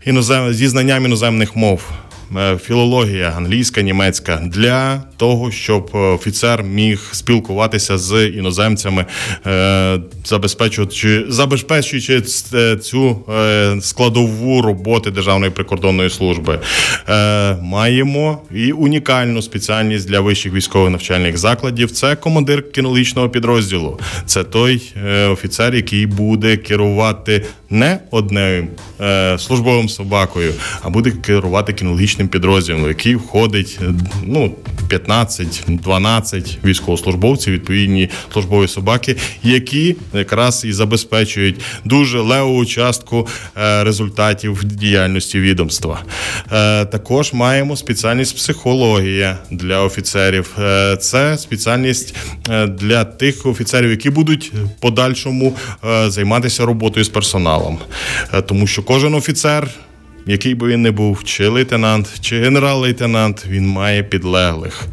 інозем... 0.05 0.53
зі 0.53 0.69
знанням 0.69 1.05
іноземних 1.05 1.57
мов. 1.57 1.83
Е, 2.37 2.59
філологія 2.59 3.35
англійська, 3.37 3.83
німецька 3.83 4.43
для 4.47 5.03
того, 5.17 5.51
щоб 5.51 5.91
офіцер 5.93 6.63
міг 6.63 7.09
спілкуватися 7.13 7.99
з 7.99 8.27
іноземцями, 8.27 9.07
е, 9.47 9.99
забезпечуючи 10.25 11.25
забезпечуючи 11.29 12.23
е, 12.55 12.77
цю 12.77 13.17
складову 13.81 14.63
роботи 14.63 15.11
Державної 15.11 15.53
прикордонної 15.53 16.11
служби. 16.11 16.61
Маємо 17.63 18.39
і 18.55 18.73
унікальну 18.73 19.43
спеціальність 19.43 20.09
для 20.09 20.21
вищих 20.21 20.53
військових 20.53 20.91
навчальних 20.91 21.39
закладів. 21.39 21.91
Це 21.91 22.17
командир 22.17 22.73
кінологічного 22.73 23.29
підрозділу. 23.29 24.01
Це 24.27 24.45
той 24.45 24.83
офіцер, 25.31 25.75
який 25.75 26.07
буде 26.07 26.57
керувати 26.57 27.45
не 27.71 27.99
одним 28.11 28.69
службовим 29.39 29.89
собакою, 29.89 30.53
а 30.83 30.91
буде 30.91 31.11
керувати 31.11 31.73
кінологічним 31.73 32.29
підрозділом, 32.29 32.89
який 32.89 33.15
входить 33.15 33.79
ну 34.25 34.55
15-12 34.89 36.57
військовослужбовців, 36.65 37.53
відповідні 37.53 38.09
службові 38.33 38.69
собаки, 38.69 39.17
які 39.43 39.97
якраз 40.15 40.65
і 40.65 40.73
забезпечують 40.73 41.61
дуже 41.85 42.21
леву 42.21 42.65
частку 42.65 43.29
е, 43.57 43.85
результатів 43.85 44.65
діяльності 44.65 45.41
відомства. 45.41 46.03
Е, 46.53 46.85
також 46.85 47.33
маємо 47.33 47.77
спеціальність 47.77 48.37
психологія 48.37 49.39
для 49.51 49.83
офіцерів. 49.83 50.57
Е, 50.59 50.97
це 50.97 51.39
спеціальність 51.39 52.15
для 52.69 53.05
тих 53.05 53.47
офіцерів, 53.47 53.91
які 53.91 54.11
будуть 54.11 54.53
в 54.55 54.81
подальшому 54.81 55.57
займатися 56.07 56.67
роботою 56.67 57.05
з 57.05 57.09
персоналом, 57.09 57.56
тому 58.47 58.67
що 58.67 58.83
кожен 58.83 59.15
офіцер 59.15 59.69
який 60.27 60.55
би 60.55 60.69
він 60.69 60.83
не 60.83 60.91
був, 60.91 61.25
чи 61.25 61.49
лейтенант, 61.49 62.21
чи 62.21 62.41
генерал-лейтенант, 62.41 63.47
він 63.49 63.69
має 63.69 64.03
підлеглих. 64.03 64.87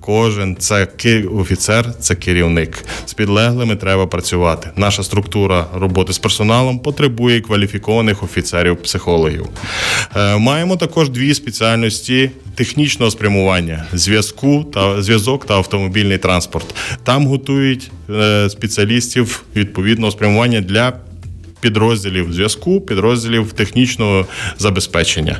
Кожен 0.00 0.56
це 0.56 0.88
офіцер, 1.34 1.94
це 2.00 2.14
керівник. 2.14 2.84
З 3.06 3.14
підлеглими 3.14 3.76
треба 3.76 4.06
працювати. 4.06 4.70
Наша 4.76 5.02
структура 5.02 5.66
роботи 5.74 6.12
з 6.12 6.18
персоналом 6.18 6.78
потребує 6.78 7.40
кваліфікованих 7.40 8.22
офіцерів-психологів. 8.22 9.46
Е, 10.16 10.36
маємо 10.36 10.76
також 10.76 11.10
дві 11.10 11.34
спеціальності 11.34 12.30
технічного 12.54 13.10
спрямування: 13.10 13.84
зв'язку 13.92 14.64
та 14.74 15.02
зв'язок 15.02 15.46
та 15.46 15.54
автомобільний 15.54 16.18
транспорт. 16.18 16.74
Там 17.04 17.26
готують 17.26 17.90
е, 18.10 18.50
спеціалістів 18.50 19.42
відповідного 19.56 20.12
спрямування 20.12 20.60
для 20.60 20.92
підрозділів 21.60 22.32
зв'язку, 22.32 22.80
підрозділів 22.80 23.52
технічного 23.52 24.26
забезпечення. 24.58 25.38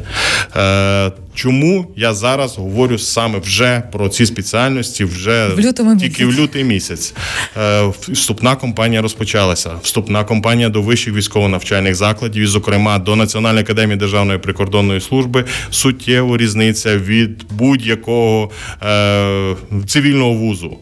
Е, 0.56 1.12
Чому 1.34 1.86
я 1.96 2.14
зараз 2.14 2.56
говорю 2.56 2.98
саме 2.98 3.38
вже 3.38 3.82
про 3.92 4.08
ці 4.08 4.26
спеціальності, 4.26 5.04
вже 5.04 5.48
в 5.48 5.60
лютому 5.60 5.96
тільки 5.96 6.24
місяць. 6.24 6.38
в 6.38 6.42
лютий 6.42 6.64
місяць. 6.64 7.14
Е, 7.56 7.92
Вступна 8.08 8.56
кампанія 8.56 9.02
розпочалася. 9.02 9.70
Вступна 9.82 10.24
кампанія 10.24 10.68
до 10.68 10.82
вищих 10.82 11.14
військово-навчальних 11.14 11.94
закладів, 11.94 12.42
і, 12.42 12.46
зокрема 12.46 12.98
до 12.98 13.16
Національної 13.16 13.64
академії 13.64 13.96
державної 13.98 14.38
прикордонної 14.38 15.00
служби, 15.00 15.44
суттєво 15.70 16.36
різниця 16.36 16.96
від 16.96 17.44
будь-якого 17.50 18.50
е, 18.82 19.54
цивільного 19.86 20.32
вузу. 20.32 20.76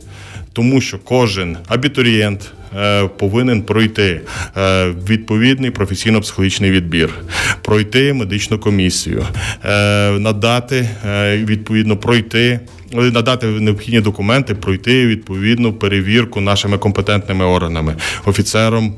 Тому 0.52 0.80
що 0.80 0.98
кожен 0.98 1.56
абітурієнт, 1.68 2.52
повинен 3.18 3.62
пройти 3.62 4.20
е, 4.56 4.86
відповідний 5.08 5.70
професійно-психологічний 5.70 6.70
відбір, 6.70 7.14
пройти 7.62 8.12
медичну 8.12 8.58
комісію, 8.58 9.26
е, 9.64 10.10
надати 10.10 10.88
відповідно 11.44 11.96
пройти. 11.96 12.60
Надати 12.92 13.46
необхідні 13.46 14.00
документи, 14.00 14.54
пройти 14.54 15.06
відповідну 15.06 15.72
перевірку 15.72 16.40
нашими 16.40 16.78
компетентними 16.78 17.44
органами, 17.44 17.96
офіцером 18.24 18.94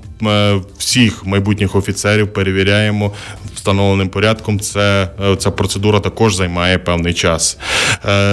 всіх 0.79 1.27
майбутніх 1.27 1.77
офіцерів 1.77 2.33
перевіряємо 2.33 3.13
встановленим 3.55 4.09
порядком. 4.09 4.61
Це 4.61 5.09
ця 5.39 5.51
процедура 5.51 6.01
також 6.01 6.35
займає 6.35 6.79
певний 6.79 7.15
час. 7.15 7.59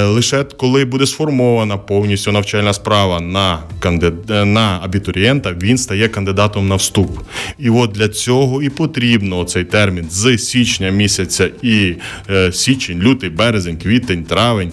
Лише 0.04 0.44
коли 0.44 0.86
буде 0.86 1.06
сформована 1.06 1.78
повністю 1.78 2.32
навчальна 2.32 2.74
справа 2.74 3.20
на 3.20 3.60
кандид... 3.80 4.30
на 4.30 4.80
абітурієнта, 4.84 5.54
він 5.62 5.78
стає 5.78 6.08
кандидатом 6.08 6.68
на 6.68 6.76
вступ. 6.76 7.20
І 7.60 7.70
от 7.70 7.92
для 7.92 8.10
цього 8.10 8.64
і 8.64 8.70
потрібно 8.70 9.44
цей 9.44 9.64
термін 9.64 10.08
з 10.10 10.38
січня 10.38 10.90
місяця 10.90 11.50
і 11.62 11.96
е, 12.30 12.52
січень, 12.52 13.02
лютий, 13.02 13.30
березень, 13.30 13.78
квітень, 13.78 14.24
травень. 14.24 14.72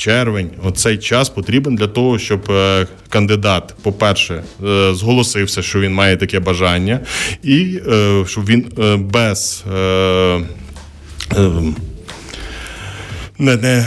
Червень, 0.00 0.50
оцей 0.64 0.98
час 0.98 1.28
потрібен 1.28 1.76
для 1.76 1.86
того, 1.86 2.18
щоб 2.18 2.50
е, 2.50 2.86
кандидат, 3.08 3.74
по-перше, 3.82 4.42
е, 4.64 4.94
зголосився, 4.94 5.62
що 5.62 5.80
він 5.80 5.94
має 5.94 6.16
таке 6.16 6.40
бажання, 6.40 7.00
і 7.42 7.80
е, 7.88 8.24
щоб 8.26 8.46
він 8.46 8.66
без 8.98 9.64
не, 13.38 13.56
не 13.56 13.86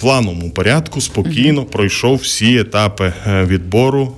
плановому 0.00 0.50
порядку 0.50 1.00
спокійно 1.00 1.64
пройшов 1.64 2.16
всі 2.16 2.58
етапи 2.58 3.12
відбору 3.26 4.16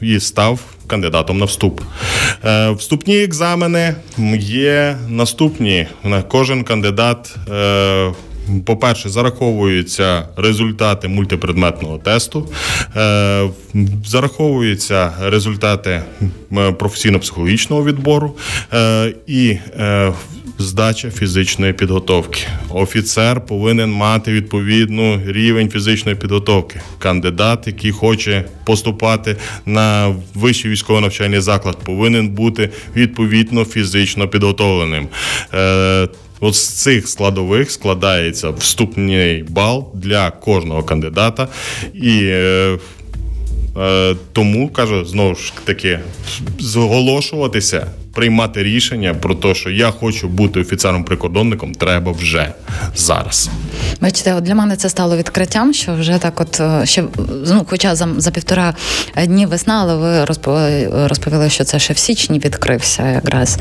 і 0.00 0.20
став 0.20 0.60
кандидатом 0.86 1.38
на 1.38 1.44
вступ. 1.44 1.80
Вступні 2.76 3.22
екзамени 3.22 3.94
є 4.38 4.96
наступні. 5.08 5.86
Кожен 6.28 6.64
кандидат 6.64 7.36
по-перше, 8.64 9.08
зараховуються 9.08 10.28
результати 10.36 11.08
мультипредметного 11.08 11.98
тесту, 11.98 12.48
е, 12.96 13.48
зараховуються 14.06 15.12
результати 15.22 16.02
професійно-психологічного 16.78 17.84
відбору 17.84 18.36
е, 18.72 19.14
і 19.26 19.48
е, 19.78 20.12
здача 20.58 21.10
фізичної 21.10 21.72
підготовки. 21.72 22.40
Офіцер 22.70 23.46
повинен 23.46 23.92
мати 23.92 24.32
відповідну 24.32 25.20
рівень 25.26 25.70
фізичної 25.70 26.16
підготовки. 26.16 26.80
Кандидат, 26.98 27.66
який 27.66 27.90
хоче 27.90 28.44
поступати 28.64 29.36
на 29.66 30.14
вищий 30.34 30.70
військово-навчальний 30.70 31.40
заклад, 31.40 31.78
повинен 31.84 32.28
бути 32.28 32.70
відповідно 32.96 33.64
фізично 33.64 34.28
підготовленим. 34.28 35.08
От 36.44 36.54
з 36.54 36.68
цих 36.68 37.08
складових 37.08 37.70
складається 37.70 38.50
вступний 38.50 39.42
бал 39.42 39.88
для 39.94 40.30
кожного 40.30 40.82
кандидата. 40.82 41.48
І 41.94 42.20
е, 42.22 42.78
Е, 43.76 44.16
тому 44.32 44.68
кажу 44.68 45.04
знову 45.04 45.34
ж 45.34 45.52
таки 45.64 46.00
зголошуватися, 46.58 47.86
приймати 48.14 48.62
рішення 48.62 49.14
про 49.14 49.34
те, 49.34 49.54
що 49.54 49.70
я 49.70 49.90
хочу 49.90 50.28
бути 50.28 50.60
офіцером-прикордонником, 50.60 51.72
треба 51.72 52.12
вже 52.12 52.52
зараз. 52.96 53.50
Бачите, 54.00 54.34
от 54.34 54.44
для 54.44 54.54
мене 54.54 54.76
це 54.76 54.88
стало 54.88 55.16
відкриттям, 55.16 55.74
що 55.74 55.94
вже 55.94 56.18
так, 56.18 56.40
от 56.40 56.60
е, 56.60 56.86
ще 56.86 57.04
ну, 57.46 57.66
хоча 57.68 57.94
за, 57.94 58.08
за 58.16 58.30
півтора 58.30 58.74
дні 59.24 59.46
весна, 59.46 59.80
але 59.80 59.96
ви 59.96 60.24
розповіли, 60.24 61.06
розповіли, 61.06 61.50
що 61.50 61.64
це 61.64 61.78
ще 61.78 61.92
в 61.92 61.98
січні 61.98 62.38
відкрився 62.38 63.10
якраз 63.10 63.58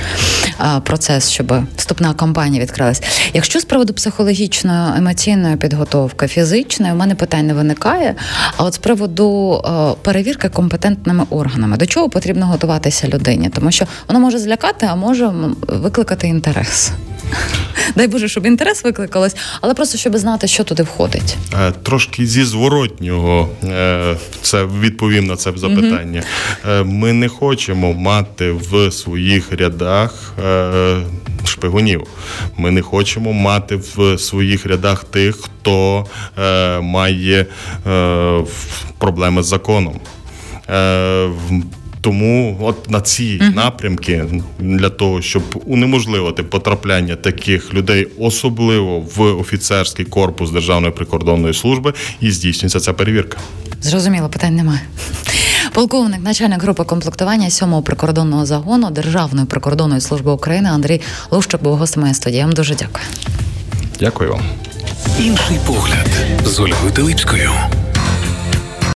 процес, 0.84 1.30
щоб 1.30 1.54
вступна 1.76 2.14
кампанія 2.14 2.64
відкрилась. 2.64 3.04
Якщо 3.34 3.60
з 3.60 3.66
приводу 3.66 3.94
психологічної 3.94 4.98
емоційної 4.98 5.56
підготовки, 5.56 6.28
фізичної, 6.28 6.94
у 6.94 6.96
мене 6.96 7.16
питань 7.16 7.48
не 7.48 7.54
виникає. 7.54 8.16
А 8.58 8.64
от 8.64 8.74
з 8.74 8.78
приводу 8.78 9.62
е, 9.66 9.96
перевірки 10.02 10.50
компетентними 10.50 11.26
органами, 11.30 11.78
до 11.78 11.86
чого 11.86 12.10
потрібно 12.10 12.46
готуватися 12.46 13.08
людині, 13.08 13.50
тому 13.50 13.72
що 13.72 13.86
воно 14.08 14.20
може 14.20 14.40
злякати, 14.44 14.86
а 14.86 14.96
може 14.96 15.32
викликати 15.68 16.28
інтерес. 16.28 16.92
Дай 17.96 18.08
Боже, 18.08 18.28
щоб 18.28 18.46
інтерес 18.46 18.84
викликалось, 18.84 19.36
але 19.62 19.74
просто 19.74 19.98
щоб 19.98 20.18
знати, 20.18 20.48
що 20.48 20.64
туди 20.64 20.84
входить. 20.84 21.38
Е, 21.54 21.72
Трошки 21.84 22.26
зі 22.26 22.44
зворотнього 22.44 23.50
е, 23.64 24.16
це 24.42 24.66
відповім 24.66 25.26
на 25.26 25.36
це 25.36 25.52
запитання. 25.56 26.24
Е, 26.70 26.84
Ми 26.84 27.14
не 27.14 27.28
хочемо 27.28 27.94
мати 27.94 28.52
в 28.52 28.92
своїх 28.92 29.54
рядах 29.54 30.34
шпигунів. 31.46 32.08
Ми 32.58 32.72
не 32.72 32.82
хочемо 32.82 33.34
мати 33.34 33.76
в 33.76 34.20
своїх 34.20 34.66
рядах 34.66 35.04
тих, 35.04 35.36
хто 35.36 36.06
має 36.82 37.46
проблеми 38.98 39.44
з 39.44 39.46
законом. 39.46 40.00
Тому 42.04 42.58
от 42.62 42.90
на 42.90 43.02
ці 43.02 43.42
напрямки 43.56 44.26
для 44.60 44.90
того, 44.90 45.22
щоб 45.22 45.44
унеможливити 45.66 46.44
потрапляння 46.44 47.16
таких 47.16 47.74
людей, 47.74 48.08
особливо 48.20 49.00
в 49.00 49.22
офіцерський 49.22 50.06
корпус 50.06 50.52
Державної 50.52 50.94
прикордонної 50.94 51.54
служби, 51.54 51.94
і 52.22 52.32
здійснюється 52.32 52.80
ця 52.80 52.94
перевірка. 52.94 53.38
Зрозуміло, 53.82 54.30
питань 54.30 54.56
немає. 54.56 54.82
Полковник, 55.74 56.22
начальник 56.22 56.62
групи 56.64 56.84
комплектування 56.84 57.48
7-го 57.48 57.82
прикордонного 57.82 58.46
загону 58.46 58.90
Державної 58.90 59.48
прикордонної 59.48 60.02
служби 60.02 60.32
України 60.32 60.70
Андрій 60.70 61.02
Лущик 61.32 61.64
був 61.64 61.78
гостем 61.78 62.02
моєї 62.02 62.16
студії. 62.16 62.38
Я 62.38 62.46
вам 62.46 62.54
дуже 62.54 62.76
дякую. 62.76 63.06
Дякую 64.00 64.32
вам. 64.32 64.42
Інший 65.20 65.58
погляд 65.66 66.10
з 66.46 66.60
Ольгою 66.60 66.92
Телипською. 66.92 67.52